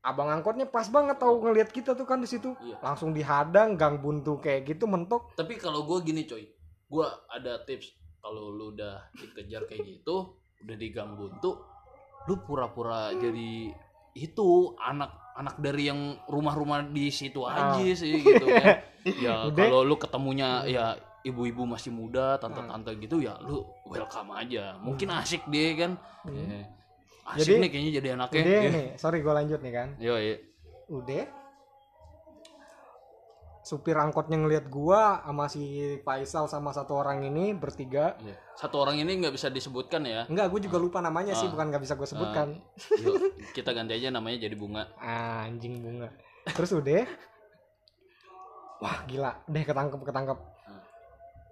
[0.00, 2.56] abang angkotnya pas banget tahu ngelihat kita tuh kan di situ.
[2.58, 2.80] Iya.
[2.80, 5.36] langsung dihadang gang buntu kayak gitu mentok.
[5.36, 6.48] Tapi kalau gue gini coy,
[6.86, 7.92] gue ada tips.
[8.20, 11.56] Kalau lu udah dikejar kayak gitu, udah di gang buntu,
[12.24, 13.72] lu pura-pura jadi
[14.12, 17.76] itu anak anak dari yang rumah-rumah di situ Ah.
[17.76, 18.76] aja sih gitu kan.
[19.24, 20.92] Ya kalau lu ketemunya ya
[21.24, 24.76] ibu-ibu masih muda tante-tante gitu ya lu welcome aja.
[24.76, 25.92] Mungkin asik dia kan.
[26.28, 26.68] Ya.
[27.26, 28.40] Asik Jadi- nih kayaknya jadi anaknya.
[28.40, 28.70] udah Ya.
[28.70, 29.88] nih sorry gue lanjut nih kan.
[29.96, 30.36] Yo, iya.
[30.88, 31.24] udah.
[33.60, 35.62] Supir angkotnya ngelihat gua sama si
[36.00, 38.16] Faisal sama satu orang ini bertiga.
[38.18, 38.34] Iya.
[38.56, 40.24] satu orang ini nggak bisa disebutkan ya?
[40.26, 41.50] Enggak gue juga lupa namanya sih Ah.
[41.50, 42.60] bukan nggak bisa gue sebutkan.
[42.98, 43.14] Yuk,
[43.52, 44.84] kita ganti aja namanya jadi bunga.
[44.96, 46.08] Ah, anjing bunga.
[46.46, 47.04] Terus udah.
[48.80, 49.32] Wah gila.
[49.44, 50.38] Deh ketangkep ketangkep.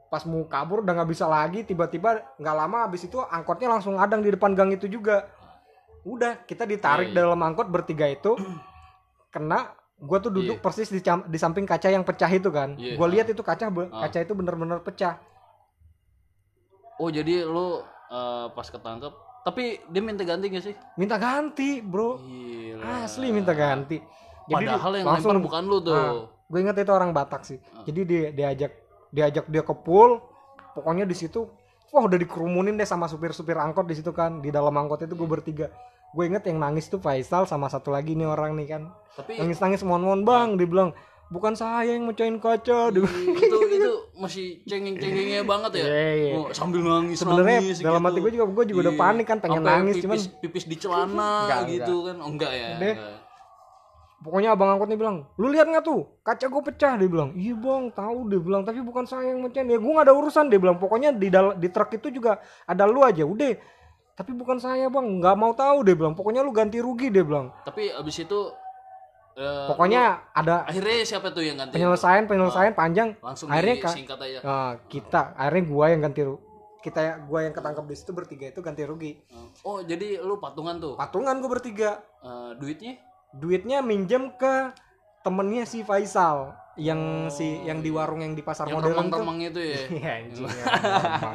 [0.09, 4.21] Pas mau kabur udah nggak bisa lagi tiba-tiba nggak lama habis itu angkotnya langsung ngadang
[4.21, 5.29] di depan gang itu juga
[6.03, 7.21] udah kita ditarik Iya, iya.
[7.23, 8.35] dalam angkot bertiga itu
[9.29, 10.63] kena gua tuh duduk Iya.
[10.63, 13.11] persis di, di samping kaca yang pecah itu kan Iya, gua ah.
[13.11, 14.05] lihat itu kaca be- Ah.
[14.05, 15.19] kaca itu bener-bener pecah
[16.97, 22.19] oh jadi lu eh, pas ketangkep tapi dia minta ganti gak sih minta ganti bro
[22.19, 22.85] Gila.
[23.03, 24.03] asli minta ganti
[24.45, 25.97] padahal yang langsung lempar bukan lu tuh
[26.45, 27.85] gue inget itu orang Batak sih Ah.
[27.85, 28.73] jadi dia diajak
[29.09, 30.21] diajak dia ke pool
[30.75, 31.49] pokoknya di situ
[31.89, 35.29] wah udah dikerumunin deh sama supir-supir angkot di situ kan di dalam angkot itu gue
[35.29, 35.67] bertiga
[36.09, 38.83] gue inget yang nangis tuh Faisal sama satu lagi nih orang nih kan
[39.15, 40.91] tapi nangis nangis mohon-mohon bang dia bilang
[41.29, 43.05] bukan saya yang mecahin kaca bilang.
[43.37, 46.33] itu itu masih cengeng-cengengnya banget ya Iya, iya.
[46.35, 48.09] Oh, sambil nangis sebenarnya nangis dalam gitu.
[48.09, 49.03] hati gue juga gue juga udah Iya.
[49.05, 52.53] panik kan pengen Sampai nangis pipis, cuman pipis di celana Enggak, gitu kan oh enggak
[52.53, 52.95] ya Deh.
[52.97, 53.18] enggak.
[54.19, 56.07] Pokoknya abang angkot nih bilang lu lihat nggak tuh?
[56.21, 57.31] Kaca gue pecah dia bilang.
[57.33, 58.63] Iya bang tahu dia bilang.
[58.63, 60.77] Tapi bukan saya yang mecahin ya gue nggak ada urusan dia bilang.
[60.77, 63.55] Pokoknya di dal- di truk itu juga ada lu aja udah.
[64.13, 66.13] Tapi bukan saya bang nggak mau tahu dia bilang.
[66.13, 67.55] Pokoknya lu ganti rugi dia bilang.
[67.63, 68.39] Tapi abis itu
[69.35, 70.03] eh, pokoknya
[70.33, 71.73] ada lu- akhirnya siapa tuh yang ganti?
[71.73, 73.15] penyelesaian penyelesaian panjang.
[73.21, 74.39] langsung akhirnya ka- disingkat aja.
[74.43, 76.43] Nah, kita akhirnya gua yang ganti ru-
[76.79, 79.13] kita ya- gua yang ketangkep di situ bertiga itu ganti rugi.
[79.63, 80.95] Oh jadi lu patungan tuh?
[80.95, 82.03] Patungan gue bertiga.
[82.19, 82.99] Eh, duitnya
[83.31, 84.73] duitnya minjem ke
[85.21, 89.39] temennya si Faisal yang si yang di warung yang di pasar yang modern tuh remang-remang
[89.43, 89.81] itu ya?
[89.99, 91.35] Iya, anjing, ya, gampang.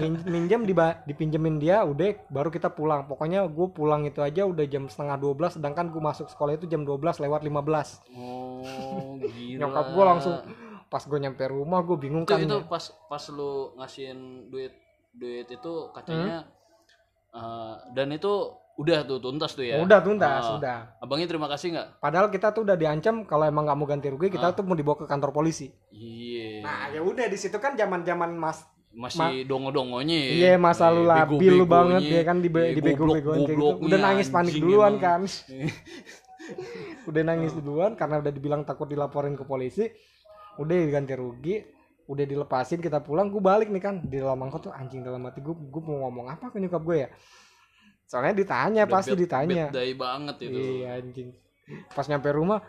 [0.00, 3.04] Min- minjem diba- dipinjemin dia udah baru kita pulang.
[3.04, 6.82] Pokoknya gue pulang itu aja udah jam setengah 12 sedangkan gue masuk sekolah itu jam
[6.82, 9.60] 12 lewat 15 oh gila.
[9.60, 10.34] Nyokap gue langsung
[10.86, 12.40] pas gue nyampe rumah gue bingung itu, kan.
[12.40, 14.72] itu pas pas lu ngasihin duit
[15.12, 16.48] duit itu kacanya
[17.28, 17.36] Hmm?
[17.36, 20.56] eh, dan itu udah tuh tuntas tuh ya udah tuntas Ah.
[20.60, 24.08] udah abangnya terima kasih nggak padahal kita tuh udah diancam kalau emang nggak mau ganti
[24.08, 27.72] rugi kita tuh mau dibawa ke kantor polisi iya nah ya udah di situ kan
[27.72, 30.28] zaman zaman mas masih dongo-dongonya ya.
[30.32, 33.84] Iya masa lu labil lu banget ya kan di Iya, dibego-begoin kayak gitu.
[33.84, 35.04] Udah nangis panik anjing duluan emang.
[35.04, 35.20] kan.
[37.10, 39.84] udah nangis duluan karena udah dibilang takut dilaporin ke polisi.
[40.56, 41.60] Udah ganti rugi,
[42.08, 45.44] udah dilepasin kita pulang, gue balik nih kan di dalam angkot tuh anjing dalam hati
[45.44, 47.08] gue, gue mau ngomong apa ke nyokap gue ya?
[48.06, 49.64] Soalnya ditanya Udah pasti bad- ditanya.
[49.66, 50.58] bad day banget itu.
[50.80, 51.28] Iya anjing.
[51.90, 52.62] Pas nyampe rumah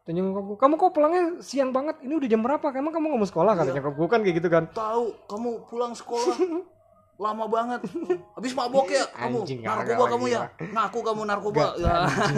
[0.00, 2.00] tanya nyokap gue, kamu kok pulangnya siang banget?
[2.00, 2.66] Ini udah jam berapa?
[2.72, 3.52] Emang kamu nggak mau sekolah?
[3.52, 4.64] Kata nyokap gue kan kayak gitu kan.
[4.70, 6.36] tahu kamu pulang sekolah.
[7.20, 7.84] Lama banget.
[8.32, 9.38] Habis mabok ya kamu?
[9.44, 10.40] Anjing, narkoba kamu ya?
[10.56, 11.58] ngaku kamu narkoba.
[11.60, 11.92] Gak, ya.
[11.92, 12.36] anjing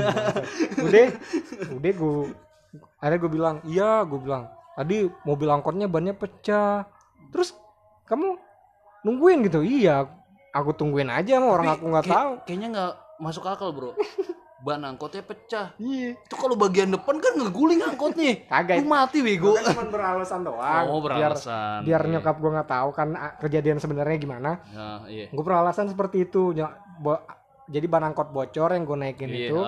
[0.91, 1.05] udah
[1.70, 2.14] udah gue
[2.99, 4.51] akhirnya gue bilang iya gue bilang.
[4.72, 6.89] Tadi mobil angkotnya bannya pecah.
[7.30, 7.55] Terus
[8.09, 8.41] kamu
[9.03, 9.62] nungguin gitu?
[9.62, 10.09] Iya
[10.53, 12.30] aku tungguin aja sama orang Tapi aku nggak tahu.
[12.44, 13.92] kayaknya nggak masuk akal bro.
[14.62, 15.74] Ban angkotnya pecah.
[15.74, 16.14] Iya.
[16.14, 18.46] Itu kalau bagian depan kan ngeguling angkotnya.
[18.46, 18.78] Kagak.
[18.78, 19.59] Lu mati bego.
[19.59, 20.84] Kan cuma beralasan doang.
[20.86, 21.82] Oh biar beralasan.
[21.82, 22.11] biar Iya.
[22.14, 23.09] nyokap gue nggak tahu kan
[23.40, 24.62] kejadian sebenarnya gimana.
[24.70, 25.26] Ya, iya.
[25.34, 26.55] Gue beralasan seperti itu.
[27.66, 29.59] Jadi ban angkot bocor yang gue naikin Iya, itu.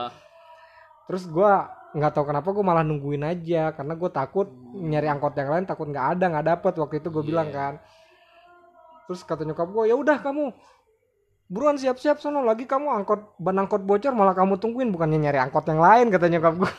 [1.05, 3.74] Terus gua nggak tahu kenapa gue malah nungguin aja.
[3.74, 6.72] Karena gue takut nyari angkot yang lain takut nggak ada nggak dapet.
[6.72, 7.30] Waktu itu gue Iya.
[7.35, 7.72] bilang kan
[9.05, 10.53] terus kata nyokap gue ya udah kamu
[11.49, 15.69] buruan siap-siap sono lagi kamu angkot ban angkot bocor malah kamu tungguin bukannya nyari angkot
[15.69, 16.73] yang lain kata nyokap gue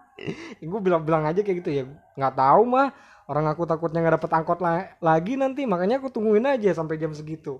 [0.70, 2.94] gue bilang-bilang aja kayak gitu ya nggak tahu mah
[3.26, 7.10] orang aku takutnya nggak dapet angkot la- lagi nanti makanya aku tungguin aja sampai jam
[7.10, 7.58] segitu.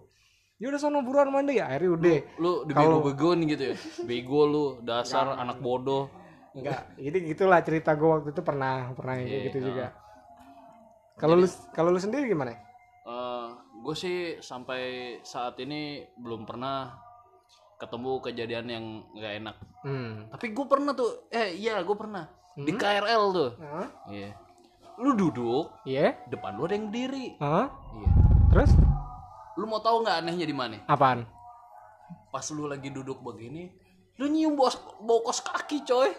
[0.57, 1.61] Ya udah sono buruan mandi.
[1.61, 2.17] Ya akhirnya udah.
[2.41, 3.77] Lu dibego-begoin gitu ya?
[4.09, 6.09] Bego lu dasar anak bodoh.
[6.57, 9.65] Enggak, jadi gitulah cerita gue waktu itu pernah pernah kayak Iya, gitu ah.
[9.69, 9.87] juga.
[11.21, 11.47] Kalau lu
[11.77, 12.57] kalau lu sendiri gimana?
[13.87, 14.80] Gue sih sampai
[15.22, 15.80] saat ini
[16.16, 16.91] belum pernah
[17.76, 19.57] ketemu kejadian yang nggak enak.
[19.80, 20.26] Hmm.
[20.26, 21.30] tapi gue pernah tuh.
[21.30, 22.26] Eh iya gue pernah.
[22.57, 22.80] Di Hmm?
[22.80, 23.51] KRL tuh.
[23.57, 23.87] Hah?
[24.09, 24.34] iya.
[24.97, 26.18] Lu duduk Iya?
[26.26, 27.39] depan lu ada yang berdiri.
[27.39, 27.70] Hah?
[27.95, 28.11] iya.
[28.49, 28.70] Terus?
[29.55, 30.82] Lu mau tahu nggak anehnya di mana?
[30.87, 31.22] Apaan?
[32.26, 33.72] pas lu lagi duduk begini
[34.16, 34.68] lu nyium bau,
[34.99, 36.11] bau kos kaki coy.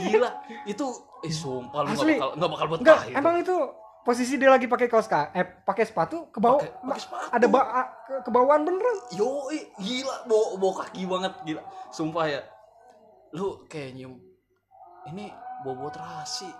[0.00, 0.30] Gila.
[0.72, 0.86] Itu
[1.20, 3.18] eh sumpah lu nggak bakal nggak bakal betah Enggak, itu.
[3.18, 3.56] emang itu
[4.00, 6.64] posisi dia lagi pakai kaos ka eh pakai sepatu ke bawah
[6.96, 7.30] sepatu.
[7.30, 7.60] ada ba
[8.02, 8.96] ke, ke bawaan beneran.
[9.12, 9.46] Yo,
[9.76, 11.62] gila, bau, bau kaki banget, gila.
[11.90, 12.42] Sumpah ya.
[13.30, 14.18] lu kayak nyium
[15.06, 15.30] ini
[15.62, 16.50] bobo terasi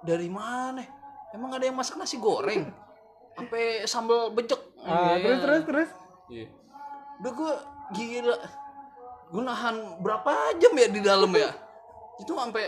[0.00, 0.80] dari mana
[1.28, 2.72] emang ada yang masak nasi goreng
[3.36, 5.20] sampai sambal becek Ah, Iya.
[5.20, 5.90] terus terus terus
[6.32, 6.46] Iya.
[7.20, 7.52] udah gue
[7.92, 8.36] gila
[9.28, 11.52] gue nahan berapa jam ya di dalam ya
[12.24, 12.64] itu sampai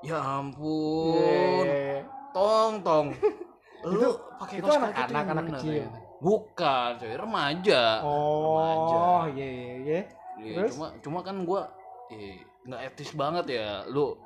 [0.00, 1.97] ya ampun Iya.
[2.38, 3.06] Tong tong.
[3.90, 5.74] Lu pakai itu kaos anak- anak-anak mana, kecil.
[5.80, 5.98] gitu?
[6.18, 7.82] bukan coy remaja.
[8.02, 10.00] Oh iya iya iya.
[10.36, 10.70] Iya, Terus?
[10.72, 11.70] cuma cuma kan gua
[12.08, 13.86] eh, nggak etis banget ya.
[13.86, 14.18] Lu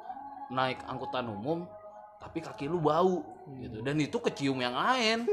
[0.48, 1.68] naik angkutan umum
[2.16, 3.20] tapi kaki lu bau
[3.54, 3.80] gitu.
[3.80, 5.24] Dan itu kecium yang lain.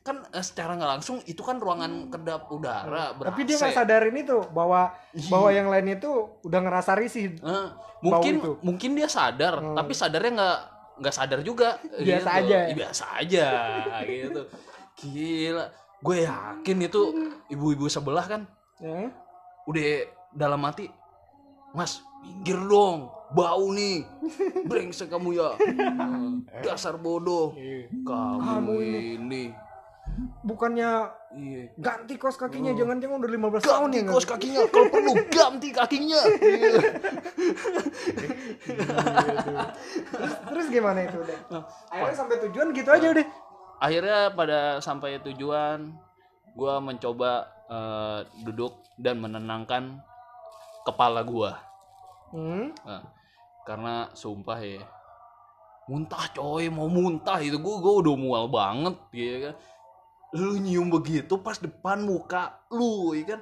[0.00, 4.16] Kan eh, secara nggak langsung itu kan ruangan kedap udara ber tapi dia nggak sadarin
[4.16, 4.96] itu bahwa
[5.28, 6.08] bahwa yang lain itu
[6.40, 7.66] udah ngerasa risih Eh,
[8.00, 8.52] mungkin itu.
[8.60, 9.76] mungkin dia sadar Hmm.
[9.76, 10.58] tapi sadarnya nggak
[11.00, 11.80] nggak sadar juga.
[11.96, 12.38] Biasa gitu.
[12.46, 12.58] aja.
[12.68, 13.46] Ih, biasa aja
[14.08, 14.42] gitu.
[15.00, 15.64] Gila.
[16.00, 17.02] Gue yakin itu
[17.52, 18.42] ibu-ibu sebelah kan
[18.80, 19.12] ya.
[19.68, 19.84] udah
[20.32, 20.88] dalam hati
[21.76, 24.04] mas minggir dong bau nih.
[24.68, 25.54] Brengsek kamu ya.
[26.64, 27.54] Dasar bodoh.
[28.04, 29.54] Kamu, Kamu ini,
[30.42, 30.90] bukannya
[31.36, 31.64] iya.
[31.78, 36.20] ganti kos kakinya jangan-jangan udah 15 tahun ganti ya kos kakinya kalau perlu ganti kakinya.
[36.40, 36.70] Iya.
[40.10, 43.26] terus terus gimana itu udah akhirnya sampai tujuan gitu aja udah
[43.80, 45.94] akhirnya pada sampai tujuan
[46.54, 50.02] gua mencoba eh, duduk dan menenangkan
[50.84, 51.56] kepala gua.
[52.30, 52.74] Hmm.
[52.86, 53.04] Nah,
[53.64, 54.82] karena sumpah ya
[55.90, 59.54] muntah coy mau muntah itu gue gue udah mual banget ya kan
[60.32, 63.40] lu nyium begitu pas depan muka lu ya kan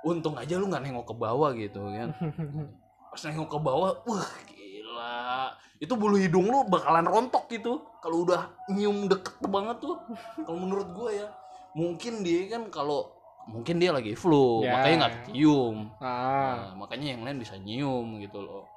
[0.00, 2.14] untung aja lu nggak nengok ke bawah gitu kan
[3.10, 5.50] pas nengok ke bawah wah gila
[5.80, 9.98] itu bulu hidung lu bakalan rontok gitu kalau udah nyium deket banget tuh
[10.46, 11.26] kalau menurut gue ya
[11.72, 13.10] mungkin dia kan kalau
[13.48, 14.78] mungkin dia lagi flu Ya.
[14.78, 18.68] makanya nggak kecium ah Nah, makanya yang lain bisa nyium gitu loh.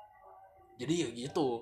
[0.79, 1.61] Jadi ya gitu.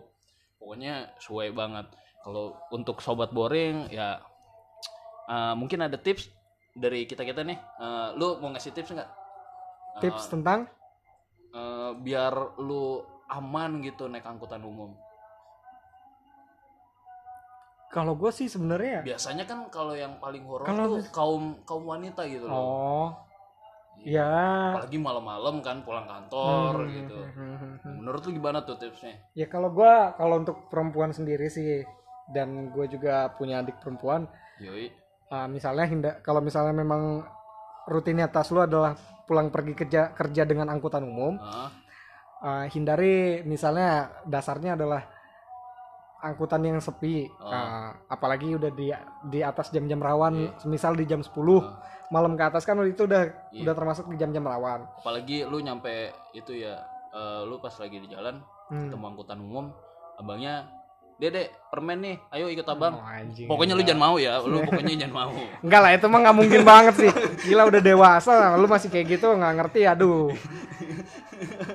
[0.55, 1.89] Pokoknya sesuai banget.
[2.21, 4.21] Kalau untuk sobat boring ya
[5.25, 6.29] eh, mungkin ada tips
[6.71, 7.57] dari kita-kita nih.
[7.57, 9.09] Eh, lu mau ngasih tips nggak?
[9.97, 10.65] Eh, tips tentang
[11.51, 14.91] eh, biar lu aman gitu naik angkutan umum.
[17.91, 22.47] kalau gue sih sebenarnya Biasanya kan kalau yang paling horor tuh kaum kaum wanita gitu
[22.47, 22.55] loh.
[22.55, 23.07] oh
[23.99, 24.23] Iya.
[24.23, 27.19] ya Apalagi malam-malam kan pulang kantor Hmm, gitu.
[27.19, 27.93] hmm, hmm, hmm.
[27.99, 29.19] Menurut lu gimana tuh tipsnya?
[29.35, 31.83] ya kalau gua kalau untuk perempuan sendiri sih
[32.31, 34.23] dan gue juga punya adik perempuan
[34.63, 34.87] Yoi.
[35.31, 37.23] Ah, misalnya hinda kalau misalnya memang
[37.87, 41.71] rutinitas lu adalah pulang pergi kerja kerja dengan angkutan umum Hah?
[42.41, 45.01] ah, hindari misalnya dasarnya adalah
[46.21, 47.49] angkutan yang sepi Oh.
[47.49, 48.93] Ah, apalagi udah di
[49.25, 50.51] di atas jam-jam rawan Iya.
[50.69, 51.65] misal di jam 10 Oh.
[52.11, 53.65] malam ke atas kan itu udah Iya.
[53.65, 56.77] udah termasuk di jam-jam rawan apalagi lu nyampe itu ya
[57.09, 58.37] eh, lu pas lagi di jalan
[58.69, 58.87] Hmm.
[58.87, 59.65] ketemu angkutan umum
[60.15, 60.63] abangnya
[61.21, 63.45] dedek permen nih ayo ikut abang Oh, anjing.
[63.45, 65.31] pokoknya lu jangan mau ya lu pokoknya jangan mau
[65.63, 67.11] Enggak lah itu mah nggak mungkin banget sih.
[67.45, 70.33] Gila udah dewasa, lu masih kayak gitu nggak ngerti aduh.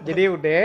[0.03, 0.63] Jadi udah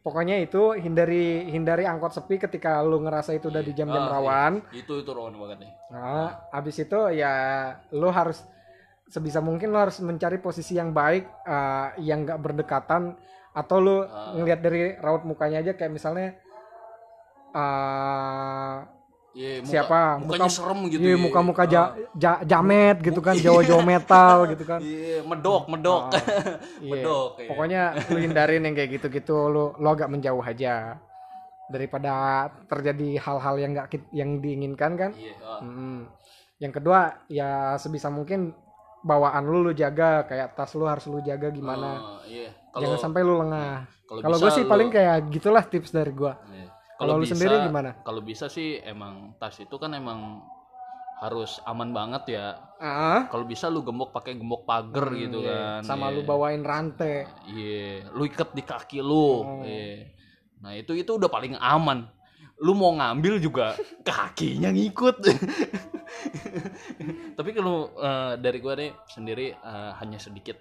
[0.00, 4.52] pokoknya itu hindari hindari angkot sepi ketika lu ngerasa itu udah di jam-jam Ah, rawan.
[4.70, 7.32] itu itu rawan banget nih Nah, abis itu ya
[7.90, 8.40] lu harus
[9.06, 13.16] sebisa mungkin lu harus mencari posisi yang baik eh, yang nggak berdekatan
[13.50, 14.32] atau lu Ah.
[14.32, 16.36] ngelihat dari raut mukanya aja kayak misalnya
[17.52, 18.76] eh
[19.30, 20.00] Iya, muka- Siapa?
[20.18, 21.22] mukanya Muka- serem gitu iya, ya.
[21.22, 21.68] muka-muka Ah.
[21.68, 24.82] ja- ja- jamet gitu kan, jawa-jawa metal gitu kan.
[24.82, 26.18] iya medok medok Ah,
[26.82, 26.90] iya.
[26.90, 27.46] medok iya.
[27.46, 30.98] Pokoknya lu hindarin yang kayak gitu-gitu, lu lu agak menjauh aja
[31.68, 32.12] daripada
[32.66, 35.10] terjadi hal-hal yang nggak yang diinginkan kan.
[35.14, 35.62] iya ah.
[35.62, 36.10] Mm.
[36.58, 36.98] Yang kedua
[37.30, 38.50] ya sebisa mungkin
[39.00, 42.18] bawaan lu lu jaga kayak tas lu harus lu jaga gimana.
[42.18, 43.86] Ah, iya Jangan kalau sampai lu lengah.
[44.02, 46.34] kalau gue sih lu- paling kayak gitulah tips dari gua.
[46.50, 46.66] iya.
[47.00, 47.90] Kalau lu bisa- sendiri gimana?
[48.00, 50.44] kalau bisa sih emang tas itu kan emang
[51.16, 52.46] harus aman banget ya
[52.76, 55.76] Ah, kalau bisa lu gembok pakai gembok pagar Hmm, gitu iya.
[55.76, 56.12] kan sama iya.
[56.12, 57.24] lu bawain rantai.
[57.44, 59.14] Iya, lu ikat di kaki lu.
[59.38, 59.60] Oh.
[59.60, 60.08] Iya.
[60.60, 62.08] Nah, itu itu udah paling aman.
[62.56, 65.16] Lu mau ngambil juga kakinya ngikut.
[67.36, 70.56] Tapi kalau eh, dari gua nih sendiri eh, hanya sedikit.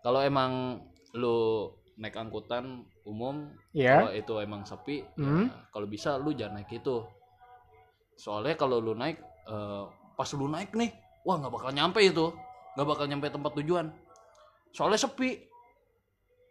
[0.00, 0.80] Kalau emang
[1.12, 3.98] lu naik angkutan umum, Ya.
[3.98, 5.46] kalau itu emang sepi, ya, Hmm.
[5.70, 7.02] kalau bisa lu jangan naik itu.
[8.14, 9.84] Soalnya kalau lu naik eh,
[10.14, 10.92] pas lu naik nih,
[11.24, 12.30] wah nggak bakal nyampe itu.
[12.70, 13.86] nggak bakal nyampe tempat tujuan.
[14.70, 15.42] Soalnya sepi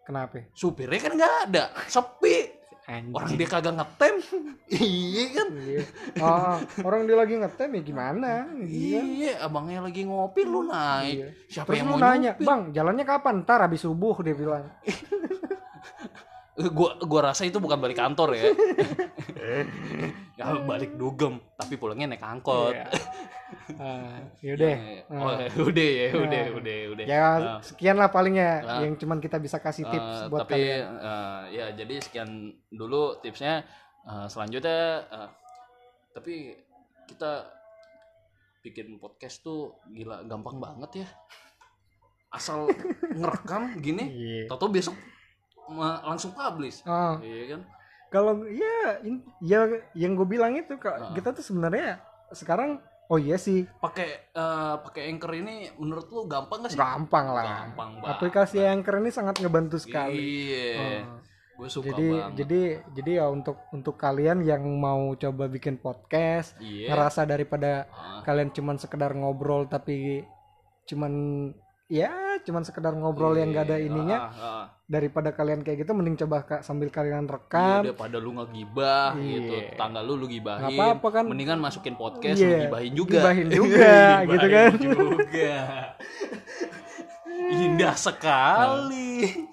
[0.03, 0.41] Kenapa?
[0.51, 2.48] supirnya kan nggak ada sepi
[2.89, 3.13] Anjing.
[3.13, 4.15] orang dia kagak ngetem
[4.81, 5.81] iya kan Iya.
[6.17, 8.31] Oh, orang dia lagi ngetem ya gimana?
[8.57, 8.99] Iya.
[9.05, 11.27] iya abangnya lagi ngopi lu naik Iya.
[11.45, 12.45] siapa Terus yang lu mau nanya, nyupir?
[12.49, 13.35] bang, jalannya kapan?
[13.45, 14.65] Ntar habis subuh dia bilang.
[16.75, 18.43] gua gua rasa itu bukan balik kantor ya.
[20.39, 22.73] ya balik dugem, tapi pulangnya naik angkot.
[22.73, 22.89] Iya.
[23.75, 24.75] Ah, yaudah.
[25.07, 25.33] Oh,
[25.69, 27.05] udah ya, udah, udah, udah.
[27.05, 27.59] Ya Ah.
[27.59, 28.79] sekian lah palingnya Ah.
[28.79, 30.85] yang cuman kita bisa kasih tips Eh, buat tapi kalian.
[30.95, 32.29] eh, ya jadi sekian
[32.67, 33.65] dulu tipsnya
[34.01, 35.29] Eh, selanjutnya eh,
[36.11, 36.55] tapi
[37.05, 37.45] kita
[38.59, 41.07] bikin podcast tuh gila gampang banget ya
[42.29, 42.65] asal
[43.19, 44.41] ngerekam gini Iya.
[44.47, 44.93] toto besok
[46.01, 47.61] langsung publish Oh, iya kan
[48.07, 51.13] kalau ya in- ya yang gue bilang itu Kak, Ah.
[51.13, 56.61] kita tuh sebenarnya sekarang oh iya sih pakai eh, pakai anchor ini menurut lu gampang
[56.61, 57.43] gak sih gampang lah.
[57.65, 60.17] gampang banget Aplikasi Anchor ini sangat ngebantu sekali.
[60.45, 61.17] iya Oh.
[61.59, 62.61] gue suka jadi banget jadi
[62.95, 68.53] jadi ya untuk untuk kalian yang mau coba bikin podcast iya ngerasa daripada Ah, kalian
[68.55, 70.23] cuman sekedar ngobrol tapi
[70.87, 71.11] cuman
[71.91, 74.65] ya cuman sekedar ngobrol yang gak ada iya, ininya ah, ah.
[74.89, 79.29] Daripada kalian kayak gitu mending coba Kak, sambil kalian Iya, rekam daripada lu ngegibah Iya.
[79.37, 79.53] gitu.
[79.69, 80.65] Tetangga lu lu gibahin.
[80.65, 81.23] Nggak apa-apa kan.
[81.29, 83.13] Mendingan masukin podcast Iya, lu gibahin juga.
[83.21, 83.93] gibahin juga,
[84.33, 84.71] gitu kan.
[84.75, 85.53] juga.
[87.59, 89.09] Indah sekali.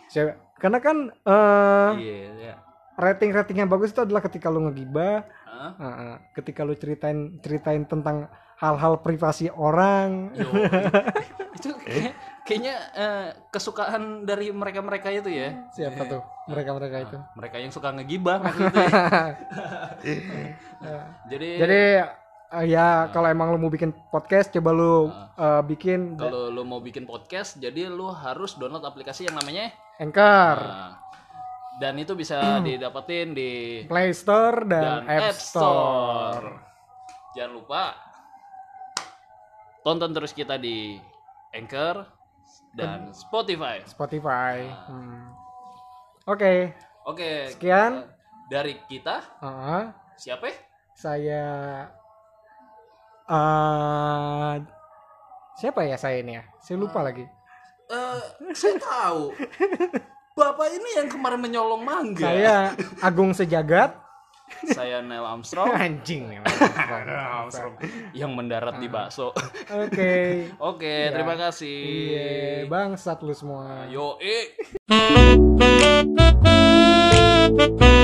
[0.09, 2.55] Saya- karena kan eh, Iya, iya.
[2.97, 5.73] rating-rating yang bagus itu adalah ketika lu ngegibah Hah?
[5.77, 8.25] eh, eh, ketika lu ceritain ceritain tentang
[8.57, 10.49] hal-hal privasi orang Yo,
[11.57, 12.17] itu kayak-
[12.47, 15.67] kayaknya eh, kesukaan dari mereka-mereka itu ya.
[15.75, 16.23] siapa tuh?
[16.47, 17.19] Mereka-mereka itu.
[17.35, 18.87] Mereka yang suka ngegibah maksudnya.
[21.27, 21.83] Jadi, jadi
[22.55, 26.15] eh, ya kalau emang lu mau bikin podcast coba lu eh, bikin.
[26.15, 30.59] Kalau lu mau bikin podcast, jadi lu harus download aplikasi yang namanya Anchor.
[30.63, 30.95] Nah,
[31.83, 36.47] dan itu bisa didapetin di Play Store dan, dan App Store.
[37.35, 37.99] Jangan lupa
[39.83, 41.03] tonton terus kita di
[41.51, 42.16] Anchor
[42.77, 43.81] dan Spotify.
[43.83, 45.33] Spotify Hmm.
[46.23, 47.49] oke Oke.
[47.49, 48.03] Sekian.
[48.03, 48.07] eh,
[48.47, 50.45] dari kita eh, siapa?
[50.45, 50.57] ya?
[50.93, 51.45] saya
[53.27, 54.55] eh
[55.57, 57.25] siapa ya saya ini ya saya lupa lagi
[57.87, 58.21] Eh,
[58.51, 59.31] saya tahu.
[60.35, 62.27] Bapak ini yang kemarin menyolong mangga.
[62.27, 63.95] saya Agung Sejagat
[64.73, 65.71] Saya Neil Armstrong.
[65.87, 67.75] Anjing Armstrong.
[68.17, 69.31] Yang mendarat di bakso.
[69.71, 70.15] oke.
[70.75, 71.79] Oke, terima kasih.
[71.79, 73.87] iya bangsat lu semua.
[73.91, 74.55] Yo, eh.